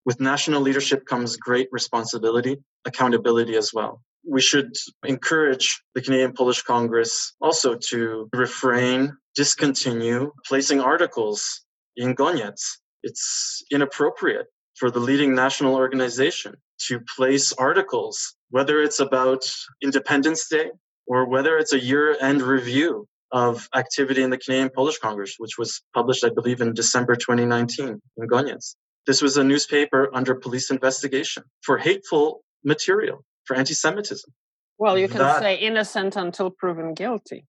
[0.06, 4.02] With national leadership comes great responsibility, accountability as well.
[4.28, 11.62] We should encourage the Canadian Polish Congress also to refrain, discontinue placing articles
[11.96, 12.58] in Goniec.
[13.04, 16.56] It's inappropriate for the leading national organization
[16.88, 19.44] to place articles, whether it's about
[19.84, 20.72] Independence Day
[21.06, 25.58] or whether it's a year end review of activity in the Canadian Polish Congress, which
[25.58, 28.76] was published, I believe, in December 2019 in Goniec.
[29.08, 34.32] This was a newspaper under police investigation for hateful material, for anti Semitism.
[34.78, 37.46] Well, you can that, say innocent until proven guilty.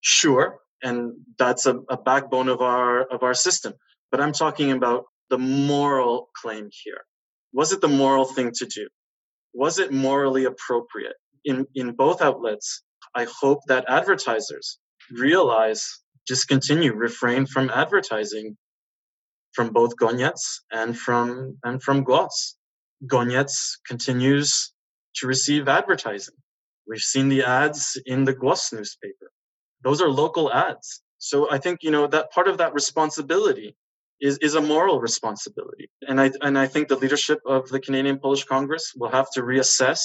[0.00, 0.58] Sure.
[0.82, 3.74] And that's a, a backbone of our of our system.
[4.10, 7.04] But I'm talking about the moral claim here.
[7.52, 8.88] Was it the moral thing to do?
[9.54, 11.16] Was it morally appropriate?
[11.44, 12.82] In in both outlets,
[13.14, 14.78] I hope that advertisers
[15.10, 15.86] realize,
[16.26, 18.56] discontinue, refrain from advertising
[19.52, 20.38] from both Goniec
[20.72, 22.54] and from and from Głos.
[23.06, 23.50] Goniec
[23.86, 24.72] continues
[25.16, 26.34] to receive advertising.
[26.88, 29.30] We've seen the ads in the Głos newspaper.
[29.82, 31.02] Those are local ads.
[31.18, 33.76] So I think you know that part of that responsibility
[34.20, 35.90] is, is a moral responsibility.
[36.08, 39.42] And I and I think the leadership of the Canadian Polish Congress will have to
[39.42, 40.00] reassess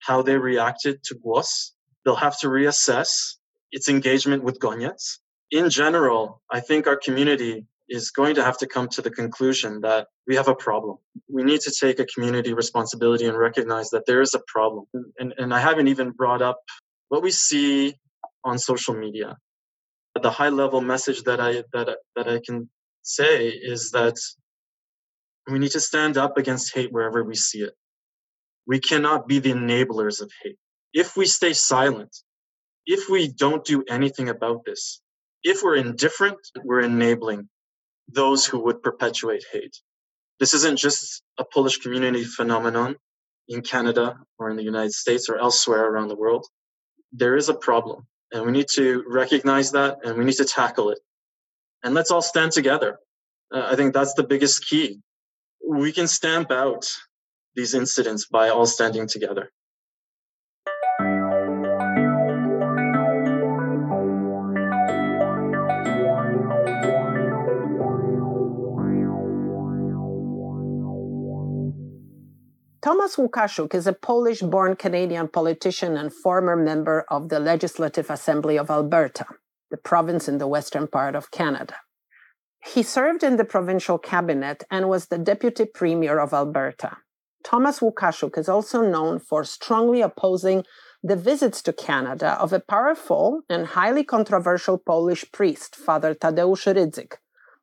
[0.00, 1.72] how they reacted to Głos
[2.04, 3.36] they'll have to reassess
[3.70, 5.18] its engagement with Goniec.
[5.50, 9.80] In general, I think our community is going to have to come to the conclusion
[9.82, 10.96] that we have a problem.
[11.28, 14.86] We need to take a community responsibility and recognize that there is a problem.
[15.18, 16.58] And, and I haven't even brought up
[17.08, 17.94] what we see
[18.44, 19.36] on social media.
[20.20, 22.68] The high level message that I, that, that I can
[23.02, 24.16] say is that
[25.50, 27.74] we need to stand up against hate wherever we see it.
[28.66, 30.58] We cannot be the enablers of hate
[30.92, 32.16] if we stay silent,
[32.86, 35.00] if we don't do anything about this,
[35.42, 37.48] if we're indifferent, we're enabling
[38.08, 39.76] those who would perpetuate hate.
[40.40, 42.96] This isn't just a Polish community phenomenon
[43.48, 46.46] in Canada or in the United States or elsewhere around the world.
[47.12, 50.90] There is a problem and we need to recognize that and we need to tackle
[50.90, 50.98] it.
[51.82, 52.98] And let's all stand together.
[53.52, 55.00] Uh, I think that's the biggest key.
[55.66, 56.88] We can stamp out
[57.54, 59.50] these incidents by all standing together.
[72.82, 78.58] Tomasz Łukaszuk is a Polish born Canadian politician and former member of the Legislative Assembly
[78.58, 79.24] of Alberta,
[79.70, 81.76] the province in the western part of Canada.
[82.64, 86.96] He served in the provincial cabinet and was the deputy premier of Alberta.
[87.44, 90.64] Thomas Łukaszuk is also known for strongly opposing
[91.04, 97.12] the visits to Canada of a powerful and highly controversial Polish priest, Father Tadeusz Rydzyk,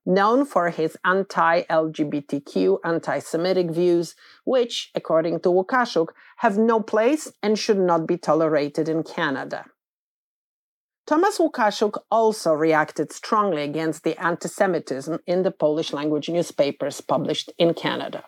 [0.09, 7.31] known for his anti LGBTQ, anti Semitic views, which, according to Łukaszuk, have no place
[7.43, 9.65] and should not be tolerated in Canada.
[11.07, 17.53] Thomas Łukaszuk also reacted strongly against the anti Semitism in the Polish language newspapers published
[17.57, 18.23] in Canada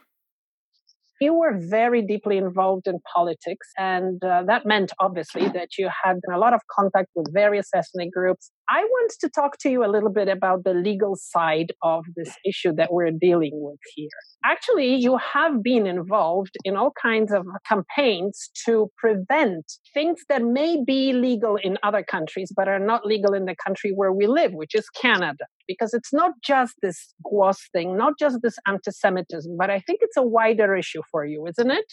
[1.22, 6.20] you were very deeply involved in politics, and uh, that meant obviously that you had
[6.34, 8.52] a lot of contact with various ethnic groups.
[8.69, 12.34] I want to talk to you a little bit about the legal side of this
[12.45, 14.10] issue that we're dealing with here.
[14.45, 20.82] Actually, you have been involved in all kinds of campaigns to prevent things that may
[20.86, 24.54] be legal in other countries but are not legal in the country where we live,
[24.54, 29.56] which is Canada because it's not just this Głos thing, not just this anti Semitism,
[29.58, 31.86] but I think it's a wider issue for you, isn't it?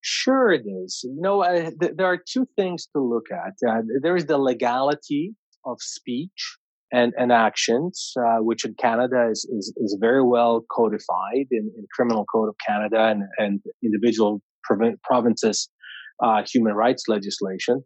[0.00, 1.00] Sure, it is.
[1.04, 3.54] You know, uh, th- there are two things to look at.
[3.66, 6.56] Uh, there is the legality of speech
[6.92, 11.86] and, and actions, uh, which in Canada is, is, is, very well codified in, in
[11.94, 15.68] Criminal Code of Canada and, and individual prov- provinces'
[16.22, 17.82] uh, human rights legislation.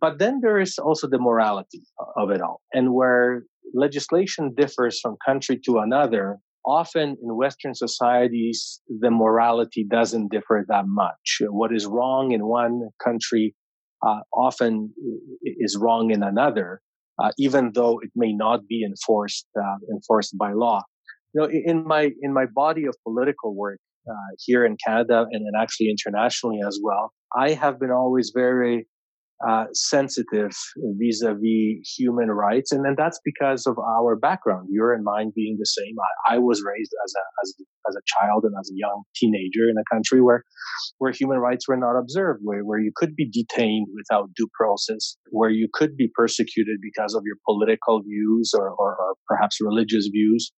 [0.00, 1.82] But then there is also the morality
[2.16, 2.60] of it all.
[2.74, 10.30] And where legislation differs from country to another, often in Western societies, the morality doesn't
[10.30, 11.38] differ that much.
[11.40, 13.54] What is wrong in one country
[14.06, 14.92] uh, often
[15.42, 16.80] is wrong in another,
[17.22, 20.82] uh, even though it may not be enforced uh, enforced by law.
[21.34, 25.46] You know, in my in my body of political work, uh, here in Canada and,
[25.46, 28.86] and actually internationally as well, I have been always very
[29.46, 30.52] uh, sensitive
[30.98, 34.68] vis-a-vis human rights, and then that's because of our background.
[34.70, 35.94] Your and mine being the same.
[36.28, 37.54] I, I, was raised as a as
[37.90, 40.42] as a child and as a young teenager in a country where
[40.98, 45.18] where human rights were not observed, where where you could be detained without due process,
[45.28, 50.08] where you could be persecuted because of your political views or or, or perhaps religious
[50.10, 50.50] views.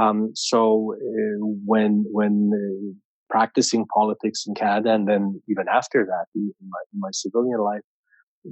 [0.00, 2.94] Um, so uh, when when uh,
[3.28, 7.82] practicing politics in Canada, and then even after that in my, in my civilian life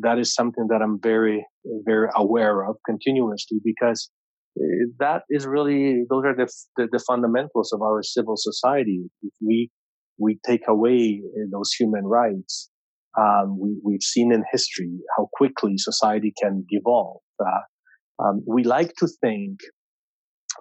[0.01, 1.47] that is something that I'm very,
[1.85, 4.11] very aware of continuously because
[4.59, 9.03] eh, that is really, those are the, the, the fundamentals of our civil society.
[9.23, 9.71] If we,
[10.19, 12.71] we take away eh, those human rights,
[13.19, 17.21] um, we, we've seen in history how quickly society can devolve.
[17.39, 19.59] Uh, um, we like to think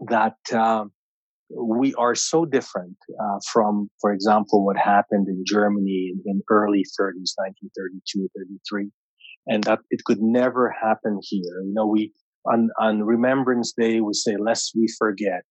[0.08, 0.92] that um,
[1.50, 6.84] we are so different uh, from, for example, what happened in Germany in, in early
[7.00, 8.90] 30s, 1932, 33
[9.48, 11.62] and that it could never happen here.
[11.64, 12.14] You know, we
[12.46, 15.44] on on Remembrance Day we say, "Lest we forget."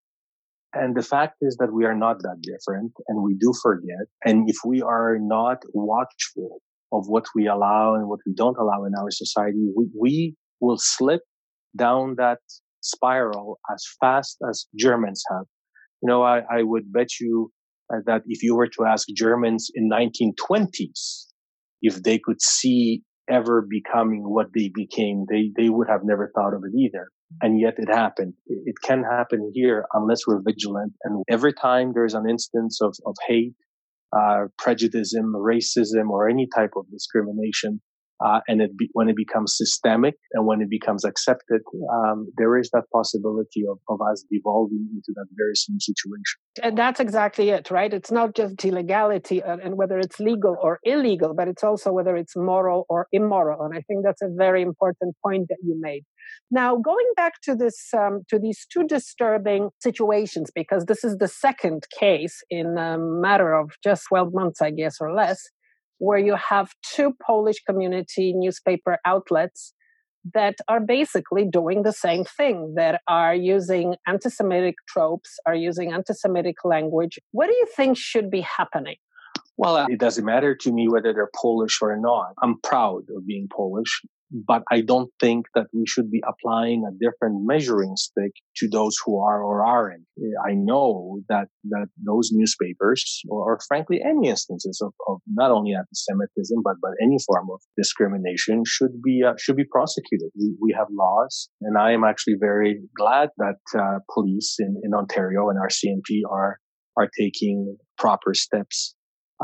[0.73, 4.07] And the fact is that we are not that different, and we do forget.
[4.25, 6.61] And if we are not watchful
[6.93, 10.79] of what we allow and what we don't allow in our society, we, we will
[10.79, 11.23] slip
[11.77, 12.39] down that
[12.83, 15.45] spiral as fast as Germans have.
[16.03, 17.53] You know, I, I would bet you
[17.93, 21.27] uh, that if you were to ask Germans in 1920s
[21.83, 26.55] if they could see ever becoming what they became, they, they would have never thought
[26.55, 27.09] of it either.
[27.41, 28.35] And yet it happened.
[28.47, 30.95] It can happen here unless we're vigilant.
[31.05, 33.55] And every time there's an instance of, of hate,
[34.17, 37.81] uh, prejudice, racism, or any type of discrimination,
[38.25, 41.61] uh, and it be, when it becomes systemic and when it becomes accepted,
[41.93, 46.39] um, there is that possibility of, of us devolving into that very same situation.
[46.63, 47.93] And that's exactly it, right?
[47.93, 52.17] It's not just illegality and, and whether it's legal or illegal, but it's also whether
[52.17, 53.65] it's moral or immoral.
[53.65, 56.03] And I think that's a very important point that you made.
[56.51, 61.29] Now, going back to this, um, to these two disturbing situations, because this is the
[61.29, 65.49] second case in a matter of just 12 months, I guess, or less,
[66.01, 69.75] where you have two Polish community newspaper outlets
[70.35, 75.93] that are basically doing the same thing, that are using anti Semitic tropes, are using
[75.93, 77.19] anti Semitic language.
[77.33, 78.97] What do you think should be happening?
[79.57, 82.33] Well, uh, it doesn't matter to me whether they're Polish or not.
[82.43, 86.93] I'm proud of being Polish but I don't think that we should be applying a
[86.93, 90.05] different measuring stick to those who are or aren't.
[90.47, 95.73] I know that, that those newspapers, or, or frankly, any instances of, of not only
[95.75, 100.31] anti-Semitism, but, but any form of discrimination should be, uh, should be prosecuted.
[100.39, 104.95] We, we have laws, and I am actually very glad that, uh, police in, in
[104.95, 106.59] Ontario and RCMP are,
[106.97, 108.95] are taking proper steps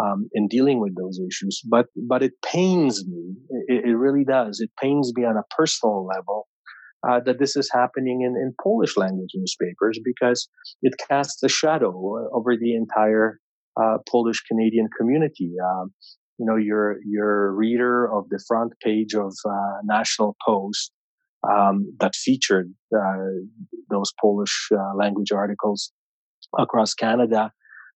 [0.00, 1.60] um, in dealing with those issues.
[1.68, 3.34] But but it pains me.
[3.68, 4.60] It, it really does.
[4.60, 6.46] It pains me on a personal level
[7.08, 10.48] uh, that this is happening in, in Polish language newspapers because
[10.82, 13.40] it casts a shadow over the entire
[13.80, 15.52] uh, Polish Canadian community.
[15.62, 15.92] Um,
[16.38, 20.92] you know, your your reader of the front page of uh, National Post
[21.48, 23.16] um, that featured uh,
[23.90, 25.92] those Polish uh, language articles
[26.58, 27.52] across Canada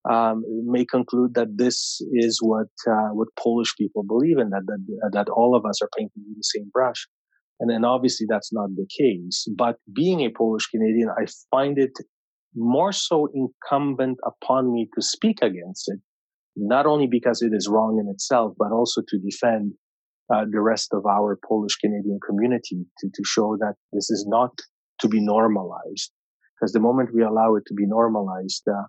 [0.09, 5.11] um, may conclude that this is what uh, what Polish people believe in that that
[5.12, 7.07] that all of us are painting with the same brush,
[7.59, 9.46] and then obviously that's not the case.
[9.57, 11.92] But being a Polish Canadian, I find it
[12.55, 16.01] more so incumbent upon me to speak against it,
[16.57, 19.74] not only because it is wrong in itself, but also to defend
[20.34, 24.51] uh, the rest of our Polish Canadian community to to show that this is not
[25.01, 26.11] to be normalized.
[26.55, 28.82] Because the moment we allow it to be normalized, uh,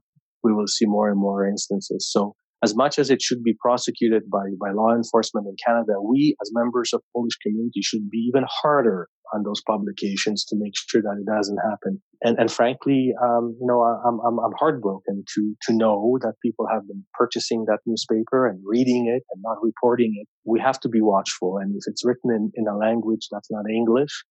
[0.44, 2.10] we will see more and more instances.
[2.10, 6.36] So as much as it should be prosecuted by, by law enforcement in Canada, we
[6.42, 11.02] as members of Polish community should be even harder on those publications to make sure
[11.02, 12.02] that it doesn't happen.
[12.22, 16.68] And, and frankly, um, you know, I'm, I'm, I'm heartbroken to, to know that people
[16.72, 20.28] have been purchasing that newspaper and reading it and not reporting it.
[20.46, 21.58] We have to be watchful.
[21.58, 24.24] And if it's written in, in a language that's not English,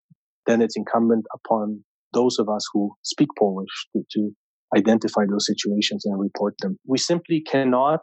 [0.46, 1.82] then it's incumbent upon
[2.12, 4.30] those of us who speak Polish to, to
[4.76, 6.78] identify those situations and report them.
[6.86, 8.00] We simply cannot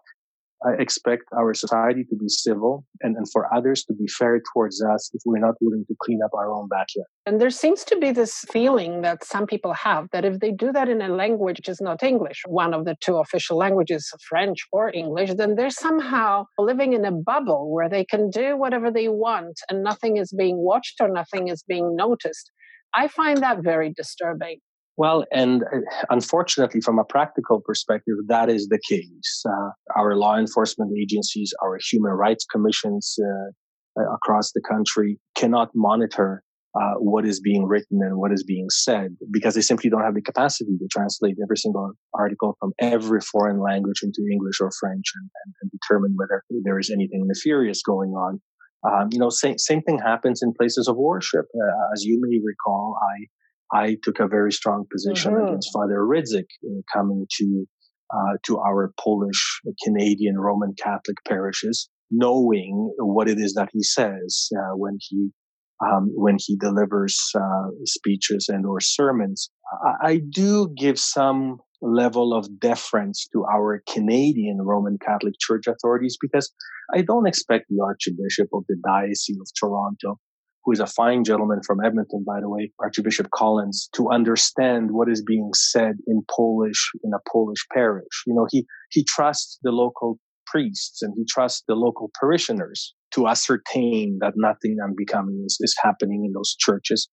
[0.66, 4.82] uh, expect our society to be civil and, and for others to be fair towards
[4.82, 7.08] us if we're not willing to clean up our own backyard.
[7.26, 10.72] And there seems to be this feeling that some people have that if they do
[10.72, 14.66] that in a language which is not English, one of the two official languages, French
[14.72, 19.08] or English, then they're somehow living in a bubble where they can do whatever they
[19.08, 22.52] want and nothing is being watched or nothing is being noticed.
[22.96, 24.60] I find that very disturbing.
[24.98, 29.44] Well, and uh, unfortunately, from a practical perspective, that is the case.
[29.48, 35.70] Uh, our law enforcement agencies, our human rights commissions uh, uh across the country cannot
[35.76, 36.44] monitor
[36.76, 40.14] uh, what is being written and what is being said because they simply don't have
[40.14, 45.06] the capacity to translate every single article from every foreign language into English or French
[45.16, 48.40] and, and, and determine whether there is anything nefarious going on.
[48.88, 51.46] Um, you know, same, same thing happens in places of worship.
[51.56, 53.26] Uh, as you may recall, I
[53.74, 55.48] I took a very strong position mm-hmm.
[55.48, 56.48] against Father Rydzyk
[56.94, 57.66] coming to
[58.14, 64.50] uh, to our Polish Canadian Roman Catholic parishes, knowing what it is that he says
[64.58, 65.30] uh, when he
[65.86, 69.50] um, when he delivers uh, speeches and or sermons.
[69.84, 76.18] I, I, do give some level of deference to our Canadian Roman Catholic Church authorities
[76.20, 76.52] because
[76.96, 80.20] I don't expect the Archbishop of the Diocese of Toronto,
[80.68, 85.10] who is a fine gentleman from Edmonton, by the way, Archbishop Collins, to understand what
[85.10, 88.24] is being said in Polish in a Polish parish.
[88.28, 93.30] You know, he he trusts the local priests and he trusts the local parishioners to
[93.30, 97.08] ascertain that nothing unbecoming is, is happening in those churches.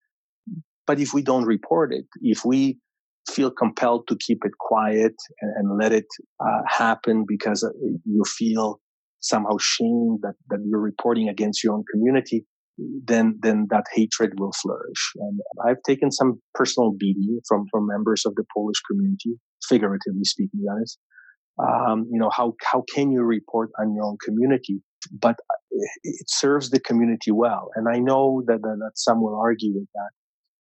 [0.85, 2.79] But if we don't report it, if we
[3.31, 6.07] feel compelled to keep it quiet and, and let it
[6.41, 7.71] uh, happen because uh,
[8.05, 8.81] you feel
[9.21, 12.45] somehow shamed that, that you're reporting against your own community,
[12.79, 15.13] then then that hatred will flourish.
[15.17, 20.61] And I've taken some personal beating from from members of the Polish community, figuratively speaking,
[20.65, 20.99] that is.
[21.57, 24.83] Um, you know how how can you report on your own community?
[25.13, 25.37] But
[26.03, 27.71] it serves the community well.
[27.75, 30.11] And I know that, that some will argue with that.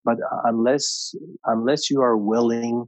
[0.05, 2.85] But unless, unless you are willing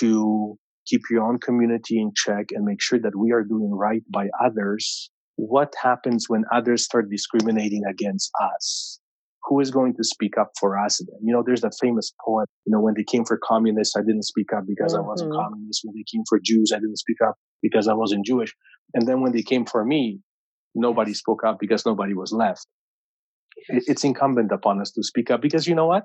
[0.00, 4.02] to keep your own community in check and make sure that we are doing right
[4.10, 8.98] by others, what happens when others start discriminating against us?
[9.44, 11.20] Who is going to speak up for us then?
[11.22, 14.24] You know, there's that famous poem, you know, when they came for communists, I didn't
[14.24, 15.04] speak up because mm-hmm.
[15.04, 15.40] I wasn't mm-hmm.
[15.40, 15.82] communist.
[15.84, 18.52] When they came for Jews, I didn't speak up because I wasn't Jewish.
[18.94, 20.18] And then when they came for me,
[20.74, 22.66] nobody spoke up because nobody was left.
[23.68, 26.04] It's incumbent upon us to speak up because you know what?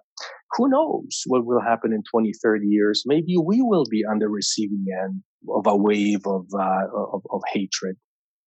[0.58, 3.04] Who knows what will happen in 20, 30 years?
[3.06, 7.42] Maybe we will be on the receiving end of a wave of, uh, of, of,
[7.54, 7.98] hatred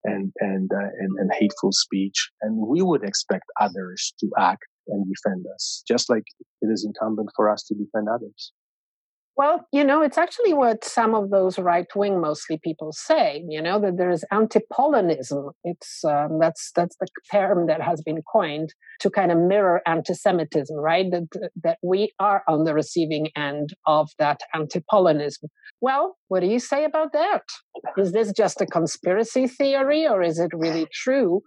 [0.07, 2.31] and, and, uh, and, and hateful speech.
[2.43, 6.25] And we would expect others to act and defend us, just like
[6.63, 8.53] it is incumbent for us to defend others.
[9.37, 13.45] Well, you know, it's actually what some of those right wing mostly people say.
[13.47, 15.51] You know that there is anti-Polonism.
[15.63, 20.75] It's um, that's that's the term that has been coined to kind of mirror anti-Semitism,
[20.77, 21.11] right?
[21.11, 25.51] That that we are on the receiving end of that anti-Polonism.
[25.83, 27.43] Well, what do you say about that?
[27.99, 31.43] Is this just a conspiracy theory, or is it really true?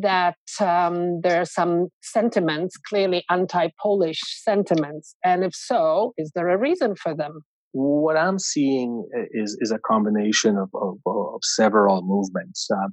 [0.00, 5.14] That um, there are some sentiments, clearly anti Polish sentiments?
[5.24, 7.40] And if so, is there a reason for them?
[7.72, 12.68] What I'm seeing is, is a combination of, of, of several movements.
[12.70, 12.88] Uh,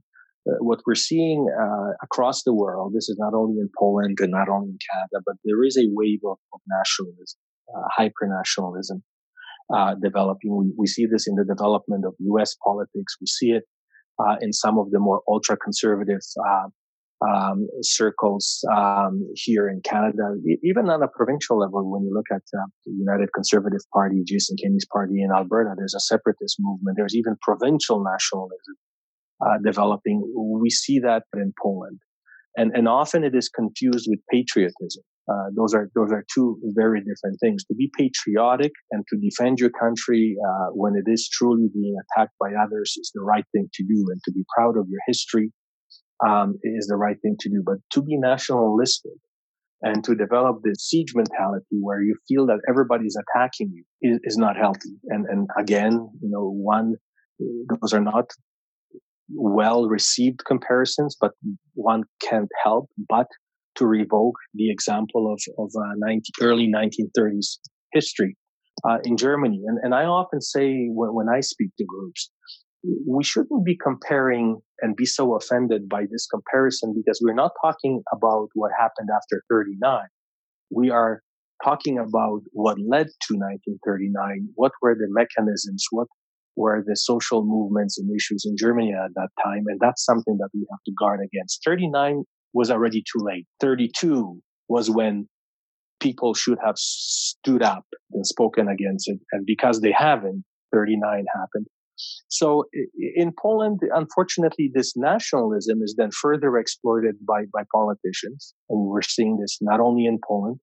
[0.50, 4.32] uh, what we're seeing uh, across the world, this is not only in Poland and
[4.32, 7.39] not only in Canada, but there is a wave of, of nationalism,
[7.76, 9.04] uh, hyper nationalism
[9.76, 10.56] uh, developing.
[10.56, 13.18] We, we see this in the development of US politics.
[13.20, 13.64] We see it
[14.20, 16.68] uh, in some of the more ultra conservative uh,
[17.28, 21.89] um, circles um, here in Canada, even on a provincial level.
[21.91, 25.95] When you look at uh, the United Conservative Party, Jason Kenney's party in Alberta, there's
[25.95, 26.97] a separatist movement.
[26.97, 28.76] There's even provincial nationalism
[29.45, 30.22] uh, developing.
[30.36, 31.99] We see that in Poland,
[32.55, 35.03] and and often it is confused with patriotism.
[35.30, 37.65] Uh, those are those are two very different things.
[37.65, 42.34] To be patriotic and to defend your country uh, when it is truly being attacked
[42.39, 45.51] by others is the right thing to do, and to be proud of your history
[46.28, 47.63] um, is the right thing to do.
[47.65, 49.13] But to be nationalistic
[49.82, 54.38] and to develop this siege mentality where you feel that everybody's attacking you is, is
[54.38, 54.97] not healthy.
[55.07, 56.95] And, and again, you know, one,
[57.39, 58.26] those are not
[59.34, 61.32] well received comparisons, but
[61.76, 63.28] one can't help but
[63.76, 67.59] to revoke the example of, of uh, 19, early 1930s
[67.93, 68.36] history
[68.88, 69.61] uh, in Germany.
[69.65, 72.32] And, and I often say when, when I speak to groups,
[72.84, 78.01] we shouldn't be comparing and be so offended by this comparison because we're not talking
[78.13, 80.01] about what happened after 39.
[80.71, 81.21] We are
[81.63, 84.49] talking about what led to 1939.
[84.55, 85.86] What were the mechanisms?
[85.91, 86.07] What
[86.55, 89.63] were the social movements and issues in Germany at that time?
[89.67, 91.61] And that's something that we have to guard against.
[91.65, 92.23] 39
[92.53, 93.45] was already too late.
[93.59, 95.27] 32 was when
[95.99, 99.19] people should have stood up and spoken against it.
[99.34, 101.67] And because they haven't, 39 happened.
[102.28, 102.66] So
[103.16, 108.54] in Poland, unfortunately, this nationalism is then further exploited by, by politicians.
[108.70, 110.60] And we're seeing this not only in Poland,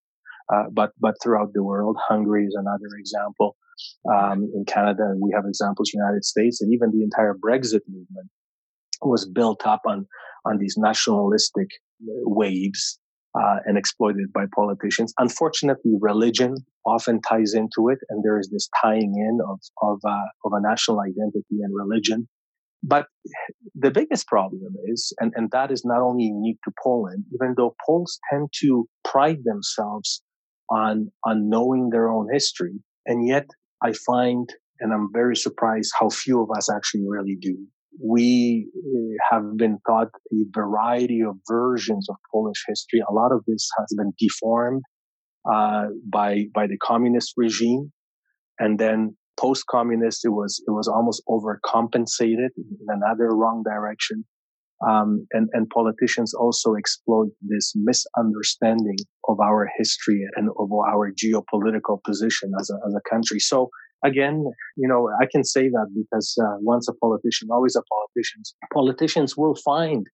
[0.53, 1.97] uh, but but throughout the world.
[2.09, 3.57] Hungary is another example.
[4.14, 8.30] Um, in Canada, we have examples, United States, and even the entire Brexit movement
[9.03, 10.07] was built up on
[10.45, 11.68] on these nationalistic
[12.01, 13.01] waves
[13.39, 15.12] uh, and exploited by politicians.
[15.18, 16.57] Unfortunately, religion
[16.87, 20.61] often ties into it, and there is this tying in of of, uh, of a
[20.61, 22.28] national identity and religion.
[22.82, 23.07] But
[23.74, 27.74] the biggest problem is, and, and that is not only unique to Poland, even though
[27.84, 30.22] Poles tend to pride themselves
[30.70, 33.47] on on knowing their own history, and yet
[33.82, 34.49] I find,
[34.80, 37.57] and I'm very surprised how few of us actually really do
[38.03, 43.01] we uh, have been taught a variety of versions of Polish history.
[43.09, 44.82] A lot of this has been deformed
[45.51, 47.92] uh, by by the communist regime,
[48.59, 54.24] and then post-communist, it was it was almost overcompensated in another wrong direction.
[54.86, 62.03] Um, and and politicians also exploit this misunderstanding of our history and of our geopolitical
[62.05, 63.40] position as a as a country.
[63.40, 63.70] So
[64.05, 64.44] again,
[64.76, 68.42] you know, I can say that because uh, once a politician, always a politician.
[68.72, 70.07] Politicians will find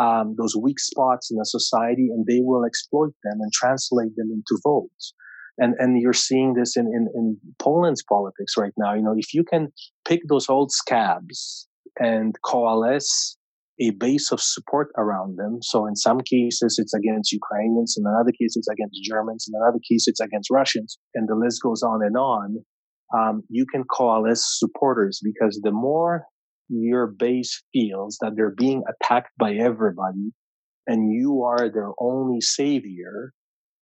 [0.00, 4.30] um, those weak spots in a society and they will exploit them and translate them
[4.32, 5.14] into votes.
[5.58, 8.94] And, and you're seeing this in, in, in Poland's politics right now.
[8.94, 9.68] You know, if you can
[10.06, 11.66] pick those old scabs
[11.98, 13.36] and coalesce
[13.80, 15.58] a base of support around them.
[15.62, 17.96] So in some cases, it's against Ukrainians.
[17.96, 19.46] In another case, it's against Germans.
[19.48, 20.98] In another case, it's against Russians.
[21.14, 22.64] And the list goes on and on
[23.16, 26.24] um, you can call coalesce supporters because the more
[26.68, 30.32] your base feels that they're being attacked by everybody
[30.86, 33.32] and you are their only savior,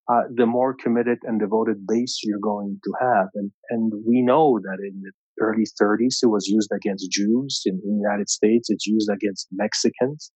[0.09, 3.27] uh, the more committed and devoted base you're going to have.
[3.35, 7.63] And, and we know that in the early 30s, it was used against Jews.
[7.65, 10.31] In, in the United States, it's used against Mexicans.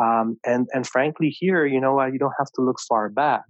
[0.00, 3.42] Um, and, and frankly, here, you know, you don't have to look far back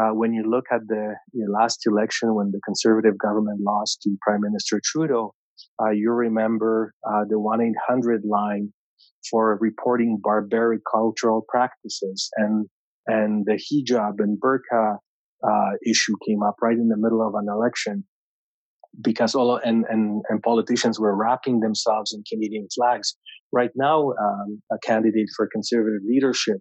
[0.00, 1.14] uh, when you look at the
[1.48, 5.34] last election when the conservative government lost to Prime Minister Trudeau,
[5.80, 8.72] uh, you remember uh, the 1 800 line
[9.30, 12.66] for reporting barbaric cultural practices and
[13.06, 14.96] and the hijab and burqa
[15.44, 18.04] uh, issue came up right in the middle of an election
[19.02, 23.16] because all and, and and politicians were wrapping themselves in Canadian flags.
[23.52, 26.58] Right now, um, a candidate for conservative leadership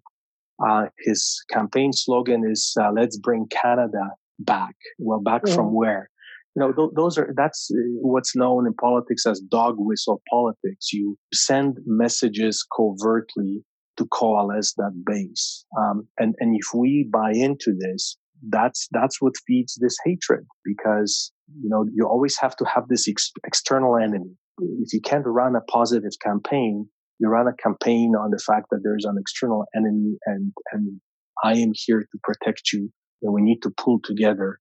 [0.68, 5.74] uh, his campaign slogan is uh, "Let's bring Canada back." Well, back from mm.
[5.74, 6.10] where?
[6.56, 10.92] You know, th- those are that's uh, what's known in politics as dog whistle politics.
[10.92, 13.64] You send messages covertly
[13.98, 18.18] to coalesce that base, um, and and if we buy into this,
[18.50, 21.32] that's that's what feeds this hatred because
[21.62, 24.36] you know you always have to have this ex- external enemy.
[24.80, 26.88] If you can't run a positive campaign,
[27.22, 31.00] you run a campaign on the fact that there's an external enemy and, and
[31.44, 32.90] I am here to protect you.
[33.22, 34.58] And we need to pull together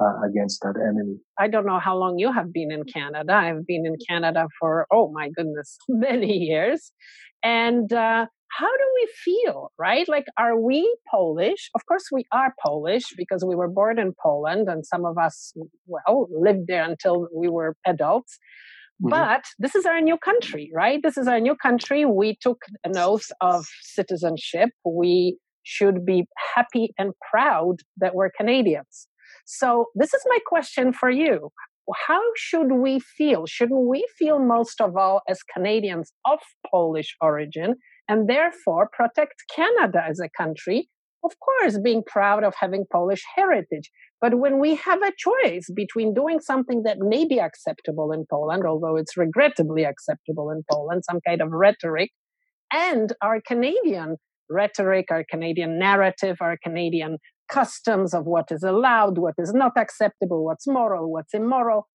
[0.00, 1.18] uh, against that enemy.
[1.38, 3.32] I don't know how long you have been in Canada.
[3.32, 6.92] I've been in Canada for, oh my goodness, many years.
[7.42, 10.08] And uh, how do we feel, right?
[10.08, 11.70] Like, are we Polish?
[11.74, 15.52] Of course, we are Polish because we were born in Poland and some of us,
[15.86, 18.38] well, lived there until we were adults.
[19.02, 19.10] Mm-hmm.
[19.10, 21.00] But this is our new country, right?
[21.02, 22.04] This is our new country.
[22.06, 24.70] We took an oath of citizenship.
[24.84, 29.08] We should be happy and proud that we're Canadians.
[29.44, 31.50] So, this is my question for you.
[32.08, 33.46] How should we feel?
[33.46, 36.38] Shouldn't we feel most of all as Canadians of
[36.68, 37.76] Polish origin
[38.08, 40.88] and therefore protect Canada as a country
[41.26, 43.90] of course, being proud of having Polish heritage.
[44.20, 48.64] But when we have a choice between doing something that may be acceptable in Poland,
[48.66, 52.10] although it's regrettably acceptable in Poland, some kind of rhetoric,
[52.72, 54.16] and our Canadian
[54.48, 60.44] rhetoric, our Canadian narrative, our Canadian customs of what is allowed, what is not acceptable,
[60.44, 61.86] what's moral, what's immoral,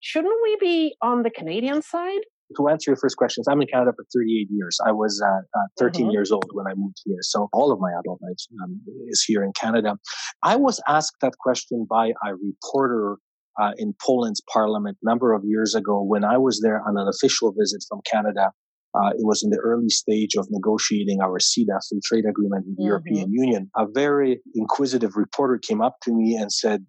[0.00, 2.20] shouldn't we be on the Canadian side?
[2.56, 4.78] To answer your first questions, I'm in Canada for 38 years.
[4.86, 6.10] I was uh, uh, 13 mm-hmm.
[6.12, 7.18] years old when I moved here.
[7.22, 9.96] So all of my adult life um, is here in Canada.
[10.42, 13.18] I was asked that question by a reporter
[13.60, 17.08] uh, in Poland's parliament a number of years ago when I was there on an
[17.08, 18.50] official visit from Canada.
[18.94, 22.76] Uh, it was in the early stage of negotiating our CETA free trade agreement with
[22.76, 22.88] the mm-hmm.
[22.88, 23.70] European Union.
[23.76, 26.86] A very inquisitive reporter came up to me and said,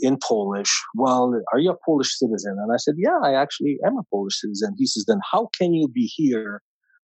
[0.00, 2.56] in Polish, well, are you a Polish citizen?
[2.60, 4.74] And I said, yeah, I actually am a Polish citizen.
[4.78, 6.62] He says, then how can you be here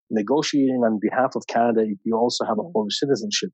[0.10, 2.74] negotiating on behalf of Canada if you also have a mm.
[2.74, 3.50] Polish citizenship?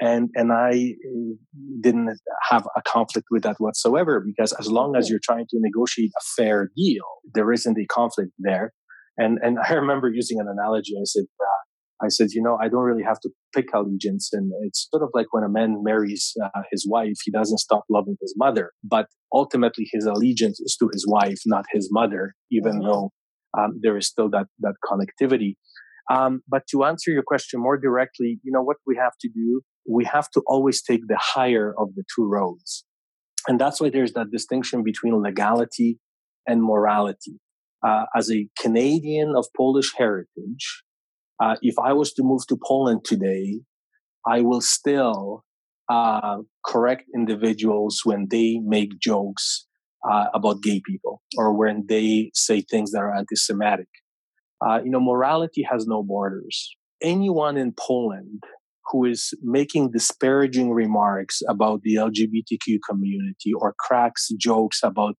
[0.00, 1.34] And, and I uh,
[1.80, 2.18] didn't
[2.50, 6.24] have a conflict with that whatsoever because as long as you're trying to negotiate a
[6.36, 7.04] fair deal,
[7.34, 8.72] there isn't a conflict there.
[9.16, 10.94] And, and I remember using an analogy.
[10.96, 11.62] I said, uh,
[12.02, 14.30] I said, you know, I don't really have to pick allegiance.
[14.32, 17.84] And it's sort of like when a man marries uh, his wife, he doesn't stop
[17.88, 22.74] loving his mother, but ultimately his allegiance is to his wife, not his mother, even
[22.74, 22.86] mm-hmm.
[22.86, 23.10] though
[23.56, 25.54] um, there is still that, that connectivity.
[26.12, 29.62] Um, but to answer your question more directly, you know, what we have to do,
[29.88, 32.84] we have to always take the higher of the two roads.
[33.48, 35.98] And that's why there's that distinction between legality
[36.46, 37.40] and morality.
[37.84, 40.84] Uh, as a Canadian of Polish heritage,
[41.40, 43.60] uh, if I was to move to Poland today,
[44.26, 45.44] I will still
[45.90, 49.66] uh, correct individuals when they make jokes
[50.08, 53.88] uh, about gay people or when they say things that are anti-Semitic.
[54.64, 56.76] Uh, you know, morality has no borders.
[57.02, 58.44] Anyone in Poland
[58.90, 65.16] who is making disparaging remarks about the LGBTQ community or cracks jokes about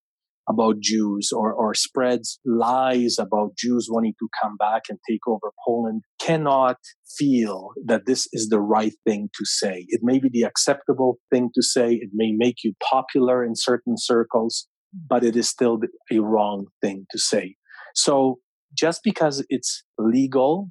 [0.49, 5.51] about Jews or, or spreads lies about Jews wanting to come back and take over
[5.65, 6.77] Poland cannot
[7.17, 9.85] feel that this is the right thing to say.
[9.87, 11.93] It may be the acceptable thing to say.
[11.93, 14.67] It may make you popular in certain circles,
[15.07, 15.79] but it is still
[16.11, 17.55] a wrong thing to say.
[17.95, 18.39] So
[18.77, 20.69] just because it's legal,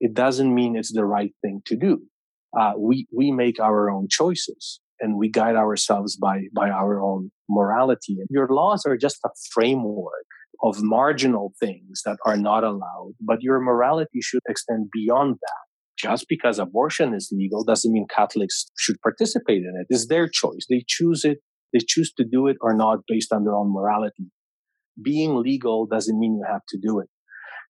[0.00, 2.02] it doesn't mean it's the right thing to do.
[2.58, 7.30] Uh, we, we make our own choices and we guide ourselves by, by our own
[7.48, 8.18] morality.
[8.30, 10.26] Your laws are just a framework
[10.62, 15.62] of marginal things that are not allowed, but your morality should extend beyond that.
[15.98, 19.86] Just because abortion is legal doesn't mean Catholics should participate in it.
[19.90, 20.66] It's their choice.
[20.68, 21.38] They choose it.
[21.72, 24.30] They choose to do it or not based on their own morality.
[25.02, 27.08] Being legal doesn't mean you have to do it.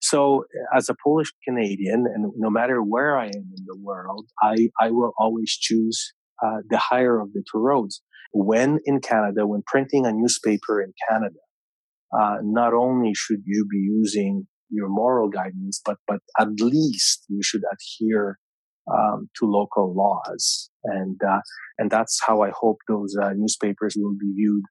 [0.01, 4.69] So as a Polish Canadian, and no matter where I am in the world, I,
[4.79, 6.13] I will always choose
[6.45, 8.01] uh, the higher of the two roads.
[8.33, 11.39] When in Canada, when printing a newspaper in Canada,
[12.17, 17.41] uh, not only should you be using your moral guidance, but but at least you
[17.43, 18.39] should adhere
[18.91, 21.41] um, to local laws, and uh,
[21.77, 24.63] and that's how I hope those uh, newspapers will be viewed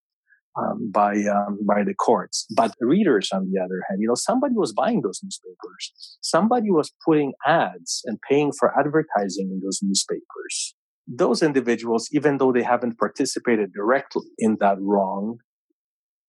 [0.58, 2.46] um, by um, by the courts.
[2.54, 6.18] But readers, on the other hand, you know, somebody was buying those newspapers.
[6.22, 10.74] Somebody was putting ads and paying for advertising in those newspapers
[11.06, 15.38] those individuals, even though they haven't participated directly in that wrong,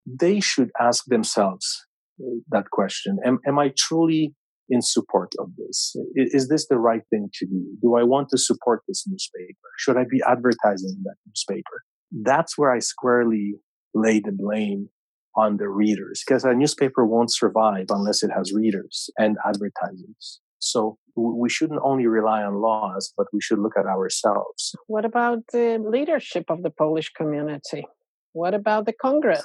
[0.05, 1.85] they should ask themselves
[2.19, 3.17] uh, that question.
[3.25, 4.33] Am, am I truly
[4.69, 5.95] in support of this?
[6.15, 7.65] Is this the right thing to do?
[7.81, 9.67] Do I want to support this newspaper?
[9.77, 11.83] Should I be advertising that newspaper?
[12.23, 13.55] That's where I squarely
[13.93, 14.89] lay the blame
[15.35, 20.39] on the readers because a newspaper won't survive unless it has readers and advertisers.
[20.61, 24.75] So we shouldn't only rely on laws, but we should look at ourselves.
[24.87, 27.85] What about the leadership of the Polish community?
[28.33, 29.43] What about the Congress?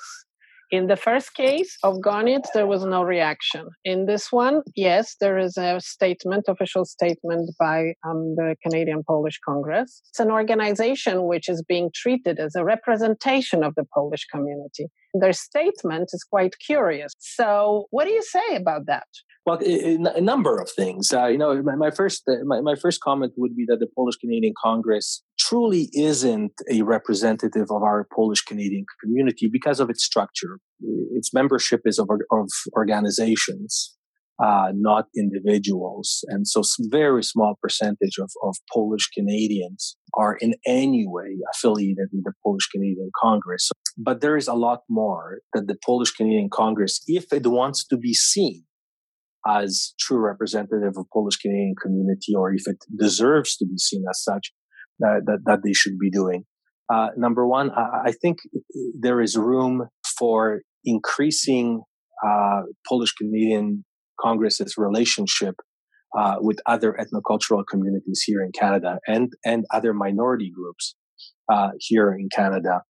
[0.72, 3.68] In the first case of Goniec, there was no reaction.
[3.84, 9.38] In this one, yes, there is a statement, official statement by um, the Canadian Polish
[9.44, 10.02] Congress.
[10.08, 14.88] It's an organization which is being treated as a representation of the Polish community.
[15.20, 17.12] Their statement is quite curious.
[17.18, 19.06] So, what do you say about that?
[19.46, 21.12] Well, a, number of things.
[21.12, 23.86] Uh, you know, my, my first uh, my, my first comment would be that the
[23.94, 30.04] Polish Canadian Congress truly isn't a representative of our Polish Canadian community because of its
[30.04, 30.58] structure.
[31.12, 33.96] Its membership is of, of organizations,
[34.42, 41.04] uh, not individuals, and so very small percentage of, of Polish Canadians are in any
[41.06, 43.70] way affiliated with the Polish Canadian Congress.
[43.96, 47.96] But there is a lot more that the Polish Canadian Congress, if it wants to
[47.96, 48.64] be seen
[49.48, 54.22] as true representative of Polish Canadian community, or if it deserves to be seen as
[54.22, 54.52] such,
[55.04, 56.44] uh, that that they should be doing.
[56.92, 58.38] Uh, number one, I, I, think
[58.98, 61.82] there is room for increasing
[62.24, 63.84] uh, Polish Canadian
[64.20, 65.56] Congress's relationship
[66.16, 70.94] uh, with other ethnocultural communities here in Canada and and other minority groups
[71.52, 72.82] uh, here in Canada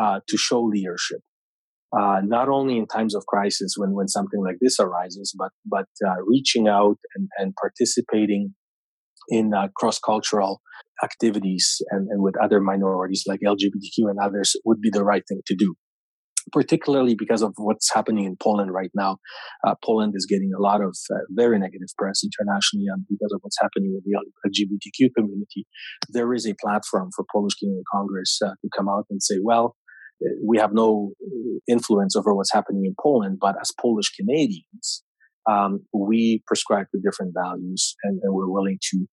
[0.00, 1.20] uh, to show leadership
[1.96, 5.86] uh, not only in times of crisis when, when something like this arises, but, but
[6.06, 8.54] uh, reaching out and, and participating
[9.30, 10.60] in uh, cross-cultural
[11.02, 15.40] activities and, and with other minorities like LGBTQ and others would be the right thing
[15.46, 15.74] to do.
[16.52, 19.18] Particularly because of what's happening in Poland right now.
[19.66, 23.40] Uh, Poland is getting a lot of uh, very negative press internationally and because of
[23.42, 24.14] what's happening with the
[24.46, 25.66] LGBTQ community.
[26.08, 29.76] There is a platform for Polish Canadian Congress uh, to come out and say, well,
[30.44, 31.12] we have no
[31.68, 35.04] influence over what's happening in Poland, but as Polish Canadians,
[35.48, 39.06] um, we prescribe to different values, and, and we're willing to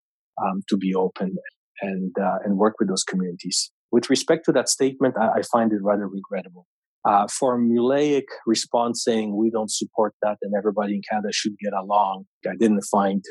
[0.44, 1.36] um, to be open
[1.82, 3.72] and uh, and work with those communities.
[3.92, 6.68] With respect to that statement, I, I find it rather regrettable.
[7.08, 12.26] Uh, formulaic response saying we don't support that and everybody in Canada should get along.
[12.45, 13.24] I didn't find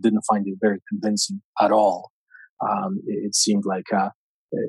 [0.00, 2.10] didn't find it very convincing at all.
[2.66, 4.08] Um, it, seemed like uh,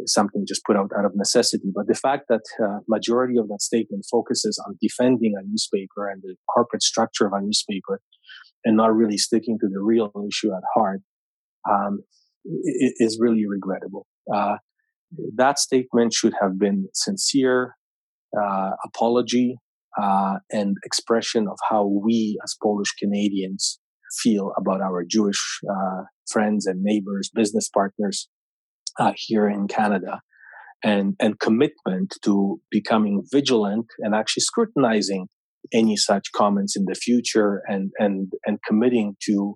[0.05, 1.71] something just put out out of necessity.
[1.73, 6.21] But the fact that uh, majority of that statement focuses on defending a newspaper and
[6.21, 8.01] the corporate structure of a newspaper,
[8.65, 11.01] and not really sticking to the real issue at heart,
[11.69, 11.99] um,
[12.99, 14.05] is really regrettable.
[14.33, 14.57] Uh,
[15.35, 17.76] that statement should have been sincere,
[18.35, 19.57] uh, apology,
[19.99, 23.79] uh, and expression of how we as Polish Canadians
[24.21, 28.29] feel about our Jewish uh, friends and neighbors, business partners
[28.99, 30.21] uh, here in Canada,
[30.83, 35.27] and and commitment to becoming vigilant and actually scrutinizing
[35.73, 39.55] any such comments in the future, and and and committing to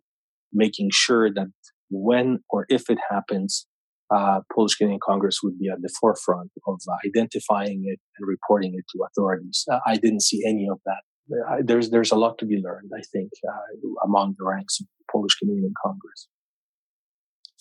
[0.54, 1.48] making sure that
[1.90, 3.68] when or if it happens,
[4.14, 8.74] uh, Polish Canadian Congress would be at the forefront of uh, identifying it and reporting
[8.76, 9.66] it to authorities.
[9.72, 11.66] Uh, I didn't see any of that.
[11.66, 15.36] there's there's a lot to be learned, I think, uh, among the ranks of Polish
[15.36, 16.28] Canadian Congress.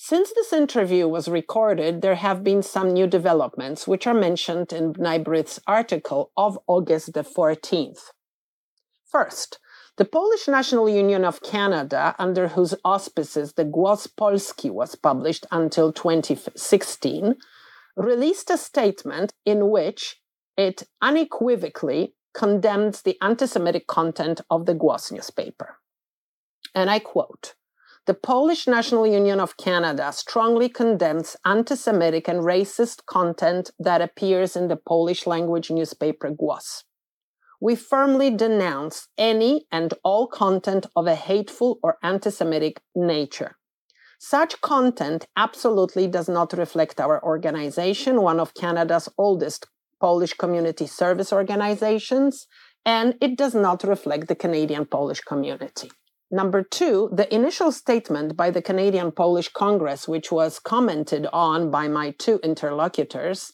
[0.02, 4.94] Since this interview was recorded, there have been some new developments, which are mentioned in
[4.94, 8.04] B'nai B'rith's article of August the 14th.
[9.06, 9.58] First,
[10.00, 15.92] the Polish National Union of Canada, under whose auspices the Głos Polski was published until
[15.92, 17.36] 2016,
[17.98, 20.22] released a statement in which
[20.56, 25.76] it unequivocally condemns the anti Semitic content of the Głos newspaper.
[26.74, 27.52] And I quote
[28.06, 34.56] The Polish National Union of Canada strongly condemns anti Semitic and racist content that appears
[34.56, 36.84] in the Polish language newspaper Głos
[37.60, 43.56] we firmly denounce any and all content of a hateful or anti Semitic nature.
[44.18, 49.66] Such content absolutely does not reflect our organization, one of Canada's oldest
[50.00, 52.46] Polish community service organizations,
[52.84, 55.90] and it does not reflect the Canadian Polish community.
[56.30, 61.88] Number two, the initial statement by the Canadian Polish Congress, which was commented on by
[61.88, 63.52] my two interlocutors,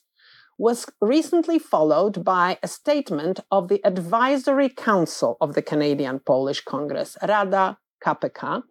[0.58, 7.16] was recently followed by a statement of the Advisory Council of the Canadian Polish Congress,
[7.22, 8.62] Rada KPK,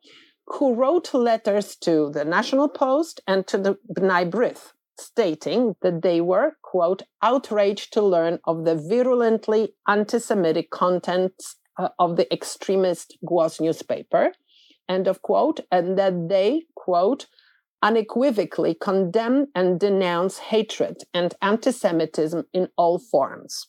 [0.47, 6.21] who wrote letters to the National Post and to the B'nai B'rith, stating that they
[6.21, 13.17] were, quote, outraged to learn of the virulently anti Semitic contents uh, of the extremist
[13.23, 14.31] Głos newspaper,
[14.89, 17.27] end of quote, and that they, quote,
[17.81, 23.67] unequivocally condemn and denounce hatred and anti Semitism in all forms.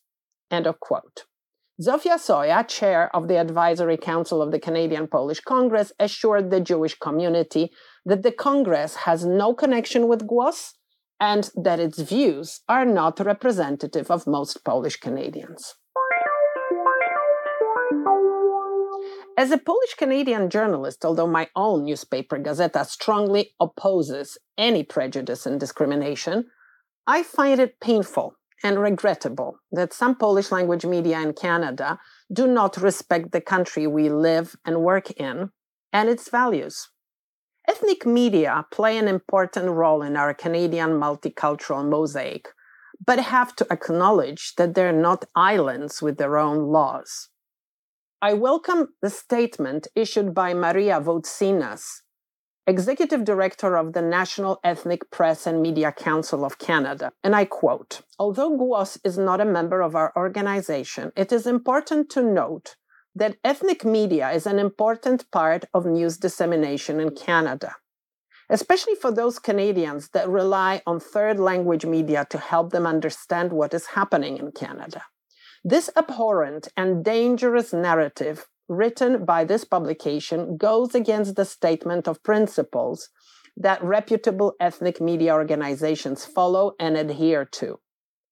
[0.50, 1.24] End of quote.
[1.80, 6.98] Zofia Soja, chair of the Advisory Council of the Canadian Polish Congress, assured the Jewish
[6.98, 7.70] community
[8.06, 10.72] that the Congress has no connection with Głos
[11.20, 15.74] and that its views are not representative of most Polish Canadians.
[19.38, 25.60] As a Polish Canadian journalist, although my own newspaper, Gazeta, strongly opposes any prejudice and
[25.60, 26.46] discrimination,
[27.06, 32.00] I find it painful and regrettable that some Polish language media in Canada
[32.32, 35.50] do not respect the country we live and work in
[35.92, 36.88] and its values.
[37.68, 42.48] Ethnic media play an important role in our Canadian multicultural mosaic,
[43.04, 47.28] but have to acknowledge that they're not islands with their own laws.
[48.22, 52.00] I welcome the statement issued by Maria Votsinas,
[52.66, 57.12] Executive Director of the National Ethnic Press and Media Council of Canada.
[57.22, 62.08] And I quote Although Głos is not a member of our organization, it is important
[62.12, 62.76] to note
[63.14, 67.76] that ethnic media is an important part of news dissemination in Canada,
[68.48, 73.74] especially for those Canadians that rely on third language media to help them understand what
[73.74, 75.02] is happening in Canada.
[75.64, 83.08] This abhorrent and dangerous narrative written by this publication goes against the statement of principles
[83.56, 87.78] that reputable ethnic media organizations follow and adhere to.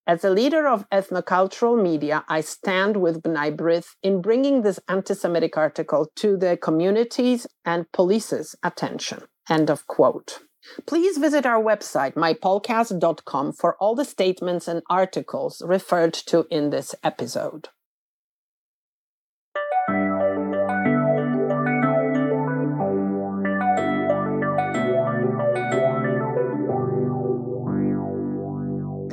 [0.07, 5.15] As a leader of ethnocultural media, I stand with B'nai B'rith in bringing this anti
[5.15, 9.23] Semitic article to the communities and police's attention.
[9.49, 10.41] End of quote.
[10.85, 16.95] Please visit our website, mypolcast.com, for all the statements and articles referred to in this
[17.03, 17.69] episode.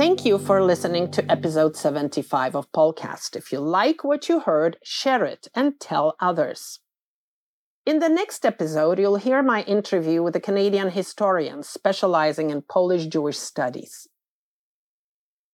[0.02, 3.36] Thank you for listening to episode 75 of Polcast.
[3.36, 6.81] If you like what you heard, share it and tell others.
[7.84, 13.06] In the next episode, you'll hear my interview with a Canadian historian specializing in Polish
[13.06, 14.06] Jewish studies.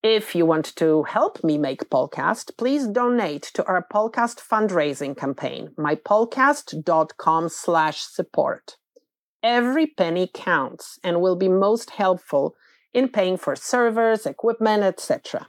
[0.03, 5.71] If you want to help me make Polcast, please donate to our Polcast fundraising campaign,
[5.79, 8.77] mypolcast.com slash support.
[9.43, 12.57] Every penny counts and will be most helpful
[12.93, 15.49] in paying for servers, equipment, etc.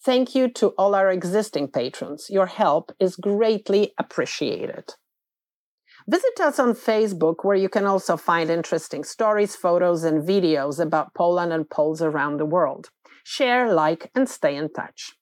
[0.00, 2.28] Thank you to all our existing patrons.
[2.30, 4.94] Your help is greatly appreciated.
[6.06, 11.14] Visit us on Facebook, where you can also find interesting stories, photos, and videos about
[11.14, 12.90] Poland and Poles around the world.
[13.24, 15.14] Share, like, and stay in touch.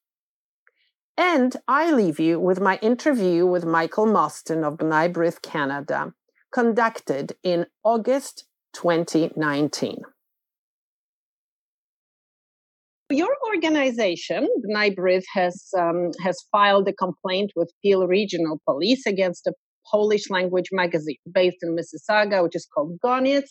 [1.17, 6.13] And I leave you with my interview with Michael Mostyn of B'nai B'rith Canada,
[6.51, 10.01] conducted in August 2019.
[13.09, 19.47] Your organization, B'nai B'rith, has um, has filed a complaint with Peel Regional Police against
[19.47, 19.53] a
[19.93, 23.43] Polish language magazine based in Mississauga, which is called Goniec.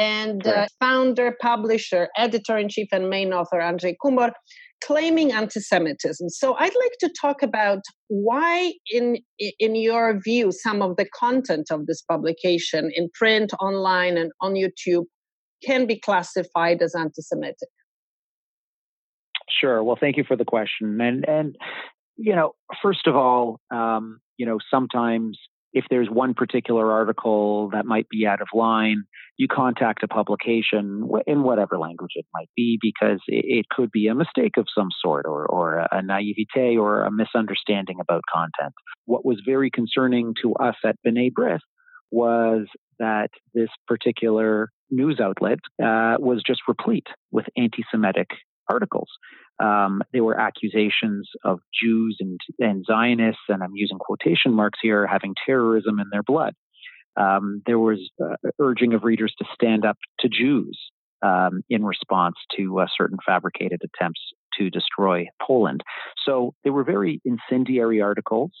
[0.00, 4.30] And uh, founder, publisher, editor in chief, and main author Andrzej Kumor
[4.80, 6.28] claiming anti-Semitism.
[6.28, 9.16] So I'd like to talk about why, in
[9.58, 14.52] in your view, some of the content of this publication in print, online, and on
[14.54, 15.06] YouTube
[15.64, 17.68] can be classified as anti-Semitic.
[19.60, 19.82] Sure.
[19.82, 21.00] Well, thank you for the question.
[21.00, 21.56] And and
[22.16, 25.38] you know, first of all, um, you know, sometimes
[25.72, 29.04] if there's one particular article that might be out of line,
[29.36, 34.14] you contact a publication in whatever language it might be because it, could be a
[34.14, 38.72] mistake of some sort or, or a naivete or a misunderstanding about content.
[39.04, 41.60] What was very concerning to us at B'nai B'rith
[42.10, 42.66] was
[42.98, 48.30] that this particular news outlet uh, was just replete with anti Semitic
[48.68, 49.08] articles.
[49.60, 55.06] Um, there were accusations of Jews and, and, Zionists, and I'm using quotation marks here,
[55.06, 56.54] having terrorism in their blood.
[57.16, 60.78] Um, there was uh, urging of readers to stand up to Jews
[61.22, 64.20] um, in response to uh, certain fabricated attempts
[64.58, 65.82] to destroy Poland.
[66.24, 68.52] So there were very incendiary articles,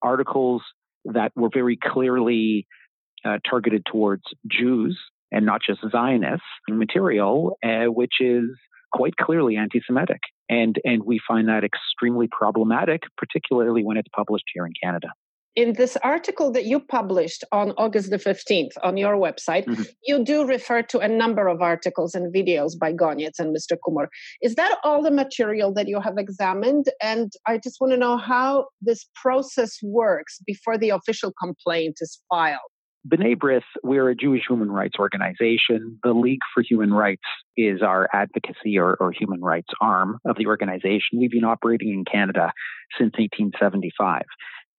[0.00, 0.62] articles
[1.04, 2.66] that were very clearly
[3.24, 4.98] uh, targeted towards Jews
[5.30, 8.44] and not just Zionists material, uh, which is
[8.92, 14.66] quite clearly anti-Semitic, and and we find that extremely problematic, particularly when it's published here
[14.66, 15.08] in Canada.
[15.56, 19.82] In this article that you published on August the 15th on your website, mm-hmm.
[20.04, 23.76] you do refer to a number of articles and videos by Goniec and Mr.
[23.84, 24.06] Kumor.
[24.40, 26.86] Is that all the material that you have examined?
[27.02, 32.20] And I just want to know how this process works before the official complaint is
[32.28, 32.70] filed.
[33.08, 35.98] B'nai B'rith, we're a Jewish human rights organization.
[36.02, 37.22] The League for Human Rights
[37.56, 41.18] is our advocacy or, or, human rights arm of the organization.
[41.18, 42.52] We've been operating in Canada
[42.98, 44.22] since 1875.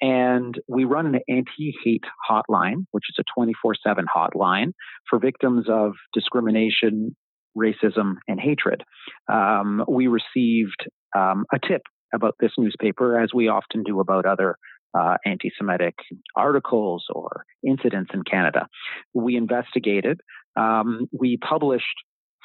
[0.02, 4.74] And we run an anti hate hotline, which is a 24 7 hotline
[5.10, 7.16] for victims of discrimination,
[7.58, 8.84] racism, and hatred.
[9.32, 11.82] Um, we received um, a tip
[12.14, 14.56] about this newspaper, as we often do about other
[14.98, 15.96] uh, anti Semitic
[16.36, 18.68] articles or incidents in Canada.
[19.14, 20.22] We investigated.
[20.56, 21.86] Um, we published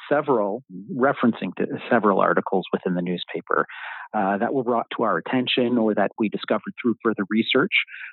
[0.09, 3.65] several, referencing to several articles within the newspaper
[4.13, 7.71] uh, that were brought to our attention or that we discovered through further research.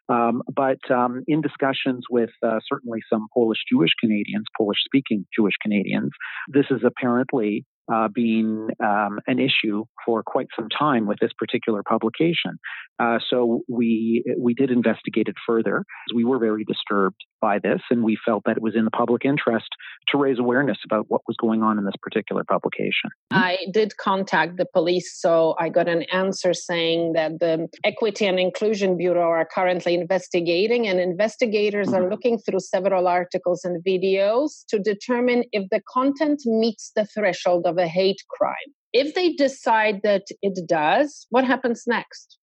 [0.09, 5.55] Um, but um, in discussions with uh, certainly some Polish Jewish Canadians, Polish speaking Jewish
[5.61, 6.11] Canadians,
[6.49, 11.83] this is apparently uh, been um, an issue for quite some time with this particular
[11.83, 12.59] publication.
[12.99, 15.85] Uh, so we we did investigate it further.
[16.15, 19.25] We were very disturbed by this, and we felt that it was in the public
[19.25, 19.69] interest
[20.09, 23.11] to raise awareness about what was going on in this particular publication.
[23.33, 28.39] I did contact the police, so I got an answer saying that the Equity and
[28.39, 32.05] Inclusion Bureau are currently investigating, and investigators mm-hmm.
[32.05, 37.67] are looking through several articles and videos to determine if the content meets the threshold
[37.73, 38.55] of a hate crime.
[38.93, 42.39] If they decide that it does, what happens next?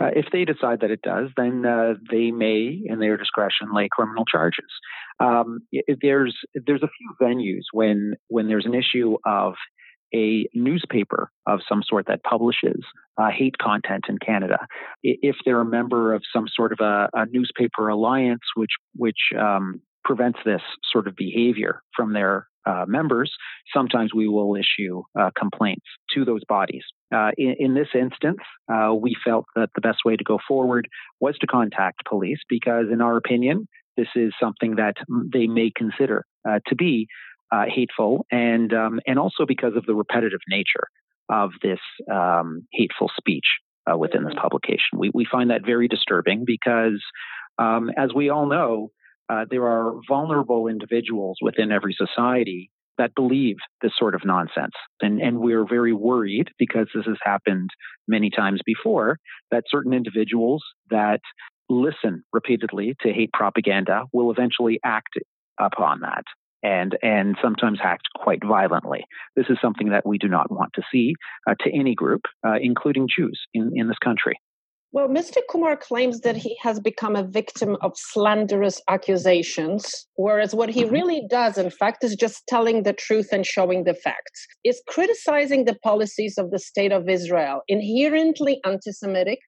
[0.00, 3.88] Uh, if they decide that it does, then uh, they may, in their discretion, lay
[3.90, 4.68] criminal charges.
[5.20, 5.60] Um,
[6.00, 6.36] there's
[6.66, 9.54] there's a few venues when when there's an issue of
[10.14, 12.84] a newspaper of some sort that publishes
[13.18, 14.58] uh, hate content in Canada.
[15.02, 19.80] If they're a member of some sort of a, a newspaper alliance, which which um,
[20.04, 23.32] prevents this sort of behavior from their uh, members,
[23.74, 25.84] sometimes we will issue uh, complaints
[26.14, 26.84] to those bodies.
[27.14, 28.38] Uh, in, in, this instance,
[28.72, 30.88] uh, we felt that the best way to go forward
[31.20, 34.94] was to contact police because, in our opinion, this is something that
[35.32, 37.06] they may consider uh, to be
[37.50, 40.88] uh, hateful, and um, and also because of the repetitive nature
[41.28, 43.44] of this um, hateful speech
[43.98, 44.96] within this publication.
[44.96, 47.02] We we find that very disturbing because,
[47.58, 48.90] um, as we all know,
[49.32, 54.74] uh, there are vulnerable individuals within every society that believe this sort of nonsense.
[55.00, 57.70] And, and we're very worried because this has happened
[58.06, 59.16] many times before
[59.50, 61.20] that certain individuals that
[61.70, 65.14] listen repeatedly to hate propaganda will eventually act
[65.58, 66.24] upon that
[66.62, 69.04] and and sometimes act quite violently.
[69.34, 71.14] This is something that we do not want to see
[71.48, 74.38] uh, to any group, uh, including Jews in, in this country.
[74.94, 75.38] Well, Mr.
[75.48, 80.92] Kumor claims that he has become a victim of slanderous accusations, whereas what he mm-hmm.
[80.92, 84.46] really does, in fact, is just telling the truth and showing the facts.
[84.64, 89.38] Is criticizing the policies of the state of Israel inherently anti Semitic?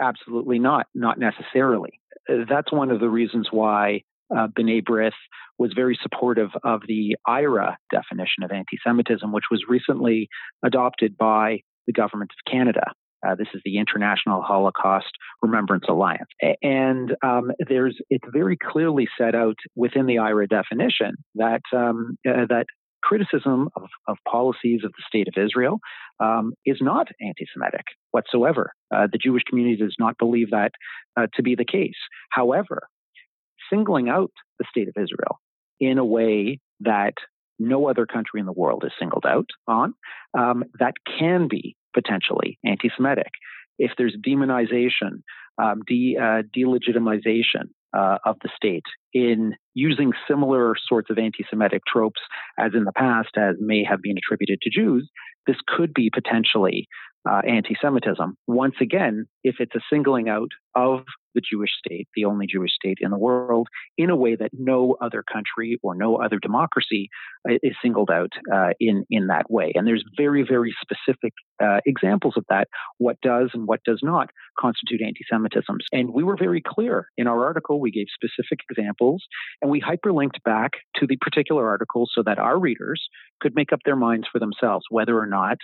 [0.00, 2.00] Absolutely not, not necessarily.
[2.48, 5.12] That's one of the reasons why uh, B'nai B'rith
[5.58, 10.30] was very supportive of the IHRA definition of anti Semitism, which was recently
[10.64, 12.92] adopted by the government of Canada.
[13.26, 15.10] Uh, this is the International Holocaust
[15.42, 16.28] Remembrance Alliance,
[16.62, 22.46] and um, there's it's very clearly set out within the IHRA definition that um, uh,
[22.48, 22.66] that
[23.02, 25.78] criticism of, of, policies of the state of Israel
[26.20, 28.72] um, is not anti-Semitic whatsoever.
[28.94, 30.72] Uh, the Jewish community does not believe that
[31.16, 31.96] uh, to be the case.
[32.30, 32.88] However,
[33.70, 35.38] singling out the state of Israel
[35.80, 37.14] in a way that
[37.58, 39.94] no other country in the world is singled out on,
[40.36, 43.32] um, that can be potentially anti Semitic.
[43.78, 45.22] If there's demonization,
[45.62, 51.82] um, de, uh, delegitimization uh, of the state in using similar sorts of anti Semitic
[51.86, 52.20] tropes
[52.58, 55.08] as in the past, as may have been attributed to Jews,
[55.46, 56.86] this could be potentially
[57.28, 58.36] uh, anti Semitism.
[58.46, 62.98] Once again, if it's a singling out of the Jewish state, the only Jewish state
[63.00, 67.08] in the world, in a way that no other country or no other democracy
[67.48, 69.72] uh, is singled out uh, in in that way.
[69.74, 72.68] And there's very very specific uh, examples of that.
[72.98, 75.76] What does and what does not constitute anti-Semitism.
[75.92, 77.80] And we were very clear in our article.
[77.80, 79.24] We gave specific examples,
[79.62, 83.08] and we hyperlinked back to the particular article so that our readers
[83.40, 85.58] could make up their minds for themselves whether or not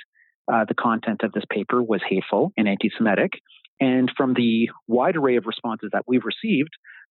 [0.52, 3.32] uh, the content of this paper was hateful and anti Semitic.
[3.81, 6.70] And from the wide array of responses that we've received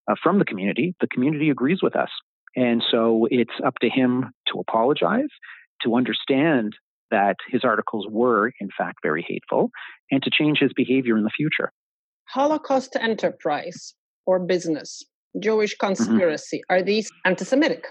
[0.09, 2.09] uh, from the community, the community agrees with us.
[2.55, 5.29] And so it's up to him to apologize,
[5.83, 6.73] to understand
[7.11, 9.69] that his articles were, in fact, very hateful,
[10.11, 11.71] and to change his behavior in the future.
[12.29, 13.93] Holocaust enterprise
[14.25, 15.03] or business,
[15.39, 15.87] Jewish mm-hmm.
[15.87, 16.73] conspiracy, mm-hmm.
[16.73, 17.85] are these anti Semitic?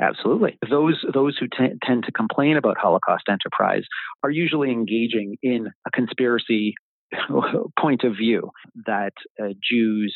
[0.00, 0.56] Absolutely.
[0.70, 3.82] Those those who t- tend to complain about Holocaust enterprise
[4.22, 6.74] are usually engaging in a conspiracy
[7.78, 8.50] point of view
[8.86, 10.14] that uh, Jews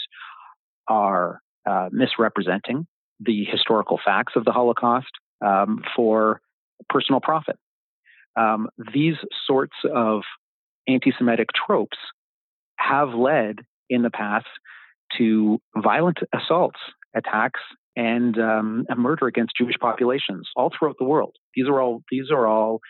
[0.88, 2.86] are uh, misrepresenting
[3.20, 5.10] the historical facts of the Holocaust
[5.44, 6.40] um, for
[6.88, 7.56] personal profit.
[8.36, 9.14] Um, these
[9.46, 10.22] sorts of
[10.88, 11.98] anti-Semitic tropes
[12.76, 14.46] have led in the past
[15.18, 16.80] to violent assaults,
[17.14, 17.60] attacks
[17.94, 21.36] and um, a murder against Jewish populations all throughout the world.
[21.54, 22.80] These are all these are all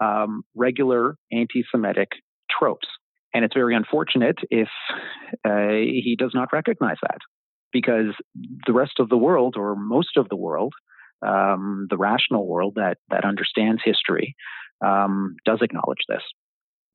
[0.00, 2.08] um, regular anti-Semitic
[2.50, 2.88] tropes,
[3.34, 4.68] and it's very unfortunate if
[5.44, 7.18] uh, he does not recognize that,
[7.72, 8.14] because
[8.66, 10.72] the rest of the world, or most of the world,
[11.26, 14.34] um, the rational world that that understands history,
[14.84, 16.22] um, does acknowledge this.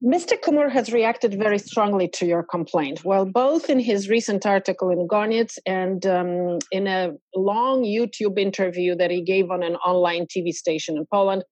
[0.03, 0.37] Mr.
[0.37, 3.05] Kumor has reacted very strongly to your complaint.
[3.05, 8.95] Well, both in his recent article in Goniec and um, in a long YouTube interview
[8.97, 11.45] that he gave on an online TV station in Poland,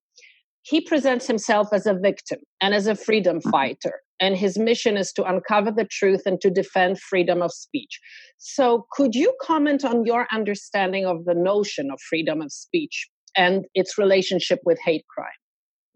[0.63, 3.49] he presents himself as a victim and as a freedom mm-hmm.
[3.51, 4.01] fighter.
[4.21, 7.99] And his mission is to uncover the truth and to defend freedom of speech.
[8.37, 13.65] So, could you comment on your understanding of the notion of freedom of speech and
[13.73, 15.31] its relationship with hate crime?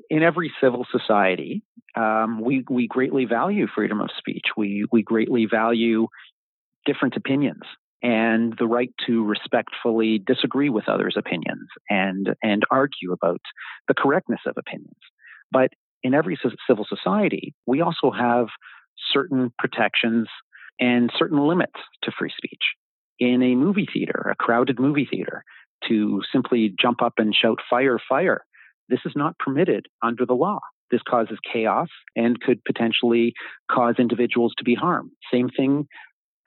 [0.10, 1.64] in every civil society,
[1.96, 4.44] um, we we greatly value freedom of speech.
[4.58, 6.08] We we greatly value
[6.86, 7.62] different opinions
[8.04, 13.42] and the right to respectfully disagree with others' opinions and and argue about
[13.88, 15.00] the correctness of opinions.
[15.52, 15.70] But
[16.06, 16.38] in every
[16.68, 18.46] civil society, we also have
[19.12, 20.28] certain protections
[20.80, 22.62] and certain limits to free speech.
[23.18, 25.44] In a movie theater, a crowded movie theater,
[25.88, 28.46] to simply jump up and shout fire, fire
[28.88, 30.60] this is not permitted under the law.
[30.92, 33.34] This causes chaos and could potentially
[33.72, 35.10] cause individuals to be harmed.
[35.34, 35.88] Same thing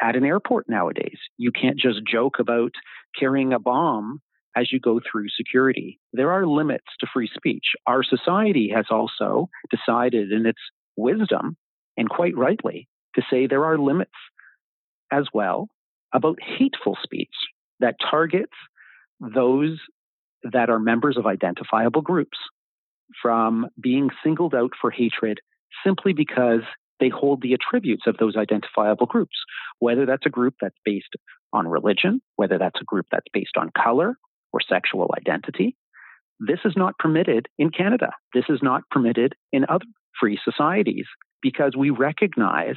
[0.01, 1.19] at an airport nowadays.
[1.37, 2.71] You can't just joke about
[3.19, 4.21] carrying a bomb
[4.59, 6.01] as you go through security.
[6.13, 7.65] There are limits to free speech.
[7.87, 10.59] Our society has also decided in its
[10.97, 11.57] wisdom,
[11.97, 14.11] and quite rightly, to say there are limits
[15.13, 15.69] as well
[16.13, 17.35] about hateful speech
[17.81, 18.53] that targets
[19.21, 19.79] those
[20.53, 22.39] that are members of identifiable groups
[23.23, 25.41] from being singled out for hatred
[25.85, 26.61] simply because
[27.01, 29.37] they hold the attributes of those identifiable groups,
[29.79, 31.15] whether that's a group that's based
[31.53, 34.17] on religion, whether that's a group that's based on color
[34.53, 35.77] or sexual identity.
[36.41, 38.11] This is not permitted in Canada.
[38.33, 39.87] This is not permitted in other
[40.21, 41.07] free societies
[41.43, 42.77] because we recognize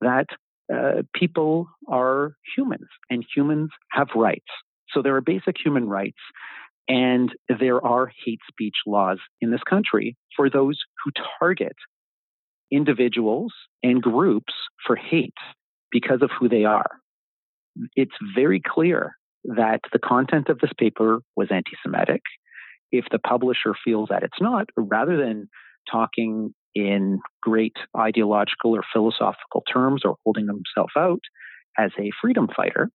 [0.00, 0.26] that
[0.72, 4.46] uh, people are humans and humans have rights.
[4.90, 6.18] So there are basic human rights
[6.88, 11.76] and there are hate speech laws in this country for those who target
[12.70, 14.52] individuals and groups
[14.86, 15.34] for hate
[15.90, 16.90] because of who they are.
[17.94, 19.12] It's very clear
[19.56, 22.22] that the content of this paper was anti Semitic.
[22.92, 25.48] If the publisher feels that it's not, rather than
[25.90, 31.20] talking in great ideological or philosophical terms or holding himself out
[31.78, 32.90] as a freedom fighter,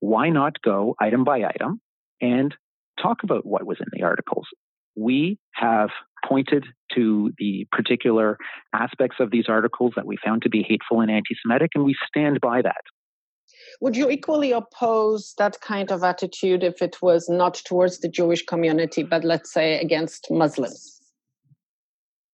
[0.00, 1.80] why not go item by item
[2.20, 2.54] and
[3.00, 4.46] talk about what was in the articles?
[4.96, 5.90] We have
[6.26, 6.64] pointed
[6.94, 8.38] to the particular
[8.74, 11.94] aspects of these articles that we found to be hateful and anti Semitic, and we
[12.08, 12.82] stand by that.
[13.80, 18.44] Would you equally oppose that kind of attitude if it was not towards the Jewish
[18.44, 21.00] community, but let's say against Muslims?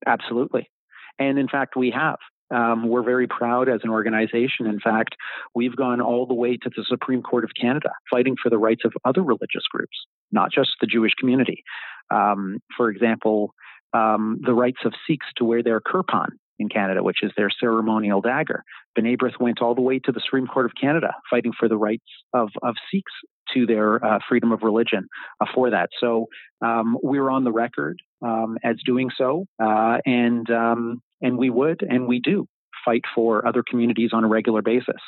[0.06, 0.70] Absolutely.
[1.18, 2.18] And in fact, we have.
[2.54, 4.66] Um, we're very proud as an organization.
[4.66, 5.16] In fact,
[5.54, 8.82] we've gone all the way to the Supreme Court of Canada, fighting for the rights
[8.84, 9.96] of other religious groups,
[10.30, 11.64] not just the Jewish community.
[12.10, 13.54] Um, for example,
[13.94, 18.20] um, the rights of Sikhs to wear their kirpan in Canada, which is their ceremonial
[18.20, 18.62] dagger.
[18.96, 21.76] B'nai B'rith went all the way to the Supreme Court of Canada, fighting for the
[21.76, 23.12] rights of, of Sikhs
[23.52, 25.08] to their uh, freedom of religion
[25.40, 25.90] uh, for that.
[26.00, 26.26] So
[26.64, 31.82] um, we're on the record um, as doing so, uh, and um, and we would
[31.82, 32.46] and we do
[32.84, 35.00] fight for other communities on a regular basis.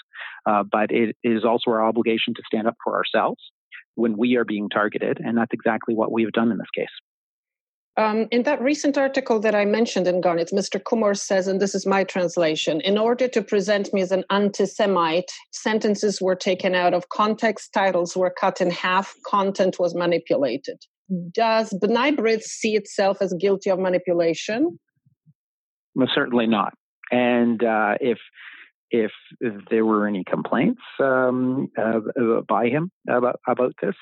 [0.47, 3.43] Uh, but it is also our obligation to stand up for ourselves
[3.95, 6.87] when we are being targeted, and that's exactly what we have done in this case.
[7.99, 10.79] Um, in that recent article that I mentioned in Goniec, Mr.
[10.83, 14.67] Kumor says, and this is my translation in order to present me as an anti
[14.67, 20.79] Semite, sentences were taken out of context, titles were cut in half, content was manipulated.
[21.33, 24.79] Does B'nai B'rith see itself as guilty of manipulation?
[25.95, 26.75] Well, certainly not.
[27.11, 28.19] And uh, if
[28.91, 29.11] if,
[29.41, 32.01] if there were any complaints um, uh,
[32.49, 33.97] by him about, about this,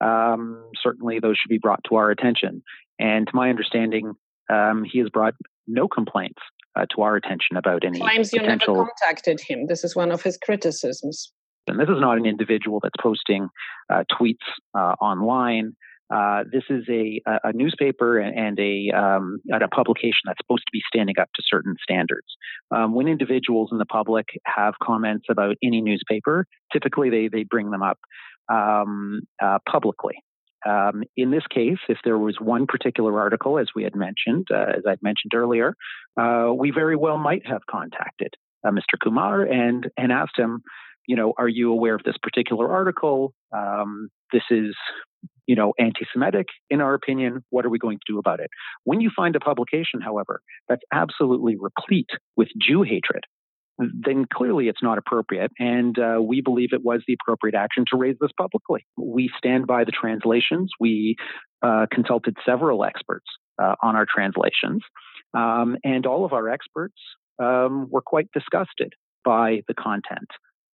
[0.00, 2.62] um, certainly those should be brought to our attention.
[2.98, 4.12] And to my understanding,
[4.52, 5.34] um, he has brought
[5.66, 6.40] no complaints
[6.76, 8.74] uh, to our attention about any claims you potential...
[8.74, 9.66] never contacted him.
[9.66, 11.32] This is one of his criticisms.
[11.66, 13.48] And this is not an individual that's posting
[13.90, 14.34] uh, tweets
[14.76, 15.74] uh, online.
[16.14, 20.82] Uh, this is a, a newspaper and a, um, a publication that's supposed to be
[20.86, 22.26] standing up to certain standards.
[22.70, 27.70] Um, when individuals in the public have comments about any newspaper, typically they, they bring
[27.70, 27.98] them up
[28.48, 30.14] um, uh, publicly.
[30.66, 34.78] Um, in this case, if there was one particular article, as we had mentioned, uh,
[34.78, 35.74] as I'd mentioned earlier,
[36.18, 38.34] uh, we very well might have contacted
[38.66, 38.96] uh, Mr.
[39.02, 40.62] Kumor and and asked him,
[41.06, 43.34] you know, are you aware of this particular article?
[43.52, 44.74] Um, this is,
[45.46, 47.44] you know, anti-Semitic in our opinion.
[47.50, 48.48] What are we going to do about it?
[48.84, 53.24] When you find a publication, however, that's absolutely replete with Jew hatred,
[53.78, 55.50] then clearly it's not appropriate.
[55.58, 58.86] And uh, we believe it was the appropriate action to raise this publicly.
[58.96, 60.70] We stand by the translations.
[60.78, 61.16] We
[61.62, 63.26] uh, consulted several experts
[63.60, 64.82] uh, on our translations.
[65.32, 66.94] Um, and all of our experts
[67.38, 68.92] um, were quite disgusted
[69.24, 70.28] by the content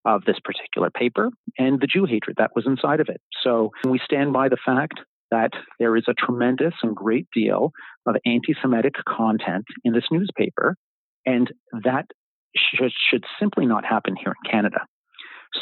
[0.05, 3.21] of this particular paper and the Jew hatred that was inside of it.
[3.43, 4.99] So we stand by the fact
[5.29, 7.71] that there is a tremendous and great deal
[8.05, 10.75] of anti Semitic content in this newspaper.
[11.25, 11.51] And
[11.83, 12.07] that
[12.55, 14.79] should, should simply not happen here in Canada.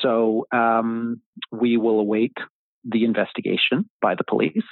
[0.02, 1.22] So um,
[1.52, 2.34] we will await
[2.84, 4.64] the investigation by the police,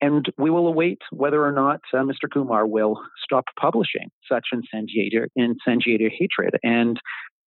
[0.00, 2.28] and we will await whether or not uh, Mr.
[2.32, 6.58] Kumor will stop publishing such incendiary, incendiary hatred.
[6.62, 6.98] And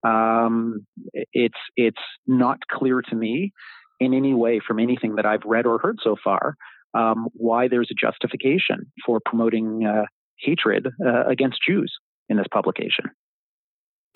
[0.04, 0.86] um,
[1.32, 3.54] it's it's not clear to me
[4.00, 6.56] in any way from anything that I've read or heard so far
[6.94, 10.06] um, why there's a justification for promoting uh,
[10.38, 11.94] hatred uh, against Jews
[12.30, 13.06] in this publication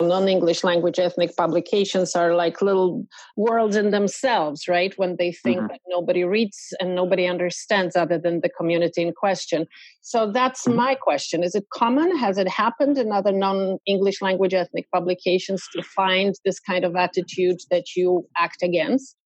[0.00, 3.04] non-english language ethnic publications are like little
[3.36, 5.66] worlds in themselves right when they think mm-hmm.
[5.66, 9.66] that nobody reads and nobody understands other than the community in question
[10.00, 10.76] so that's mm-hmm.
[10.76, 15.82] my question is it common has it happened in other non-english language ethnic publications to
[15.82, 19.16] find this kind of attitude that you act against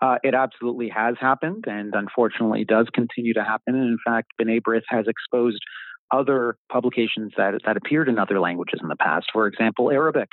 [0.00, 3.74] uh, it absolutely has happened and unfortunately does continue to happen.
[3.74, 5.60] And in fact, B'nai B'rith has exposed
[6.10, 9.26] other publications that, that appeared in other languages in the past.
[9.32, 10.28] For example, Arabic.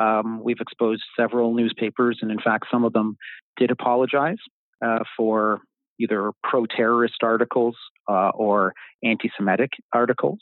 [0.00, 3.16] Um, we've exposed several newspapers, and in fact, some of them
[3.58, 4.38] did apologize
[4.84, 5.60] uh, for
[6.00, 7.76] either pro terrorist articles
[8.08, 8.72] uh, or
[9.04, 10.38] anti Semitic articles.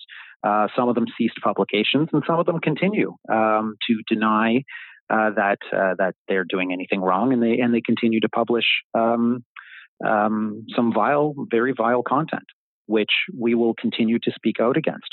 [0.47, 4.62] Uh, some of them ceased publications, and some of them continue um, to deny
[5.11, 8.65] uh, that uh, that they're doing anything wrong, and they and they continue to publish
[8.94, 9.44] um,
[10.07, 12.44] um some vile, very vile content
[12.90, 15.10] which we will continue to speak out against,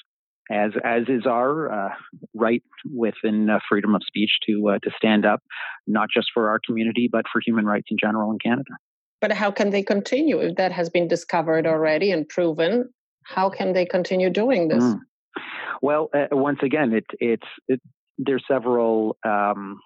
[0.52, 1.94] as as is our uh,
[2.34, 2.64] right
[2.94, 5.42] within uh, freedom of speech to uh, to stand up,
[5.86, 8.74] not just for our community but for human rights in general in Canada.
[9.22, 12.90] But how can they continue if that has been discovered already and proven?
[13.24, 14.84] How can they continue doing this?
[14.84, 15.00] Mm.
[15.82, 17.82] Well, uh, once again, it, it's it,
[18.18, 19.80] there's several um,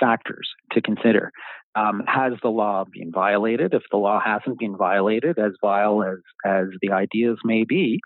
[0.00, 1.30] factors to consider.
[1.76, 3.74] Um, has the law been violated?
[3.74, 8.00] If the law hasn't been violated, as vile as as the ideas may be,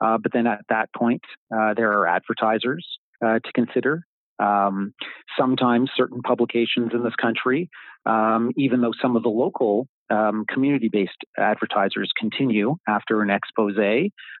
[0.00, 1.22] uh, but then at that point,
[1.54, 2.86] uh, there are advertisers
[3.24, 4.04] uh, to consider.
[4.40, 4.94] Um,
[5.38, 7.70] sometimes certain publications in this country,
[8.04, 13.76] um, even though some of the local um, community based advertisers continue after an expose,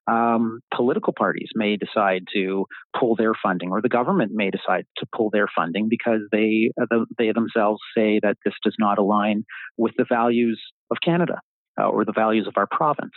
[0.06, 2.66] um, political parties may decide to
[2.98, 7.04] pull their funding, or the government may decide to pull their funding because they, uh,
[7.18, 9.44] they themselves say that this does not align
[9.76, 10.60] with the values
[10.90, 11.40] of Canada
[11.80, 13.14] uh, or the values of our province.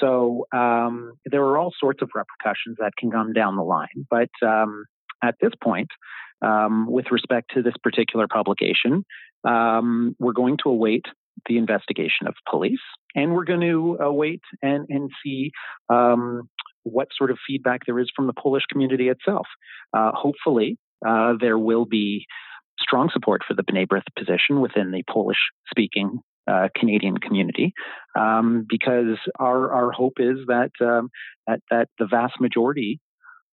[0.00, 4.06] So um, there are all sorts of repercussions that can come down the line.
[4.10, 4.86] But um,
[5.22, 5.88] at this point,
[6.42, 9.04] um, with respect to this particular publication,
[9.44, 11.04] um, we're going to await
[11.48, 12.84] the investigation of police,
[13.14, 15.50] and we're going to uh, wait and and see
[15.88, 16.48] um,
[16.84, 19.46] what sort of feedback there is from the Polish community itself.
[19.92, 22.26] Uh, hopefully, uh, there will be
[22.78, 27.72] strong support for the B'nai B'rith position within the Polish-speaking uh, Canadian community,
[28.18, 31.10] um, because our our hope is that um,
[31.46, 33.00] that that the vast majority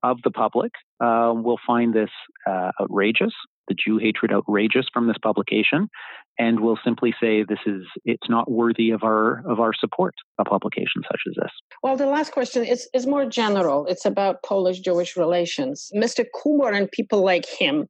[0.03, 2.09] of the public uh, will find this
[2.49, 3.33] uh, outrageous,
[3.71, 5.89] the Jew hatred outrageous from this publication,
[6.37, 10.13] and will simply say this is it's not worthy of our of our support.
[10.39, 11.51] A publication such as this.
[11.83, 13.85] Well, the last question is is more general.
[13.87, 15.89] It's about Polish-Jewish relations.
[15.95, 16.25] Mr.
[16.37, 17.87] Kumor and people like him.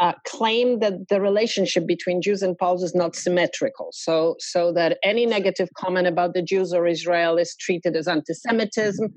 [0.00, 4.96] Uh, claim that the relationship between Jews and Poles is not symmetrical, so so that
[5.02, 9.12] any negative comment about the Jews or Israel is treated as anti-Semitism,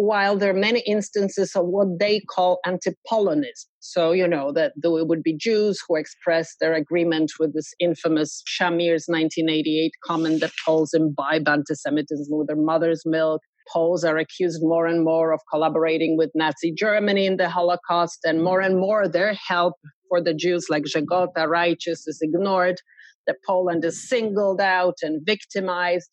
[0.00, 3.68] while there are many instances of what they call anti-Polonism.
[3.80, 8.42] So, you know, that there would be Jews who express their agreement with this infamous
[8.48, 13.42] Shamir's 1988 comment that Poles imbibe anti-Semitism with their mother's milk.
[13.70, 18.42] Poles are accused more and more of collaborating with Nazi Germany in the Holocaust, and
[18.42, 19.74] more and more their help
[20.08, 22.80] for the Jews, like Żegota righteous, is ignored.
[23.26, 26.08] That Poland is singled out and victimized.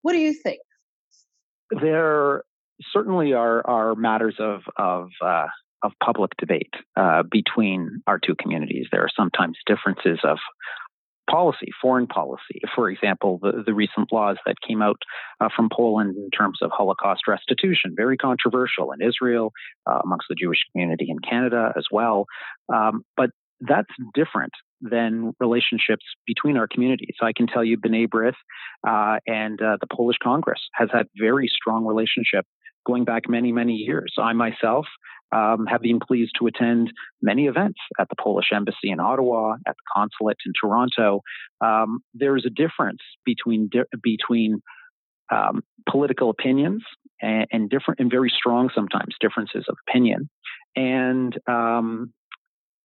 [0.00, 0.60] What do you think?
[1.82, 2.44] There
[2.92, 5.46] certainly are are matters of of uh,
[5.82, 8.86] of public debate uh, between our two communities.
[8.90, 10.38] There are sometimes differences of
[11.28, 12.60] policy, foreign policy.
[12.74, 15.02] For example, the, the recent laws that came out
[15.40, 19.52] uh, from Poland in terms of Holocaust restitution, very controversial in Israel,
[19.90, 22.26] uh, amongst the Jewish community in Canada as well.
[22.72, 23.30] Um, but
[23.60, 27.16] that's different than relationships between our communities.
[27.22, 28.34] I can tell you, B'nai B'rith
[28.86, 32.46] uh, and uh, the Polish Congress has had very strong relationship
[32.86, 34.14] going back many, many years.
[34.18, 34.86] I myself
[35.32, 39.76] um, have been pleased to attend many events at the Polish Embassy in Ottawa, at
[39.76, 41.22] the consulate in Toronto.
[41.60, 43.68] Um, there is a difference between
[44.02, 44.62] between
[45.30, 46.84] um, political opinions
[47.20, 50.30] and, and, different and very strong sometimes differences of opinion,
[50.76, 52.12] and um,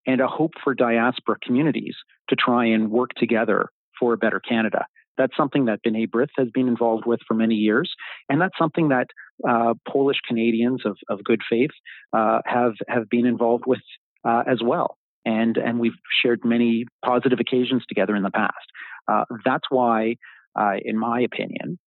[0.07, 1.95] and a hope for diaspora communities
[2.29, 3.69] to try and work together
[3.99, 4.85] for a better Canada.
[5.21, 7.89] That's something that B'nai B'rith has been involved with for many years,
[8.29, 9.07] and that's something that
[9.51, 11.75] uh, Polish Canadians of, of good faith
[12.19, 13.83] uh, have have been involved with
[14.29, 14.89] uh, as well.
[15.23, 18.67] And and we've shared many positive occasions together in the past.
[19.11, 20.15] Uh, that's why,
[20.61, 21.77] uh, in my opinion,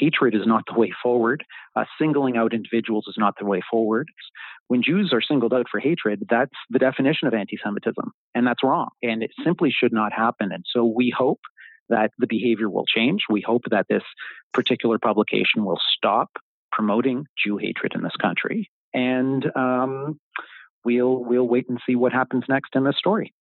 [0.00, 1.40] hatred is not the way forward.
[1.76, 4.06] Uh, singling out individuals is not the way forward.
[4.68, 8.90] When Jews are singled out for hatred, that's the definition of anti-Semitism, and that's wrong.
[9.02, 10.52] And it simply should not happen.
[10.52, 11.40] And so we hope
[11.88, 13.24] that the behavior will change.
[13.28, 14.02] We hope that this
[14.52, 16.30] particular publication will stop
[16.72, 20.18] promoting Jew hatred in this country, and um,
[20.84, 23.32] we'll we'll wait and see what happens next in this story.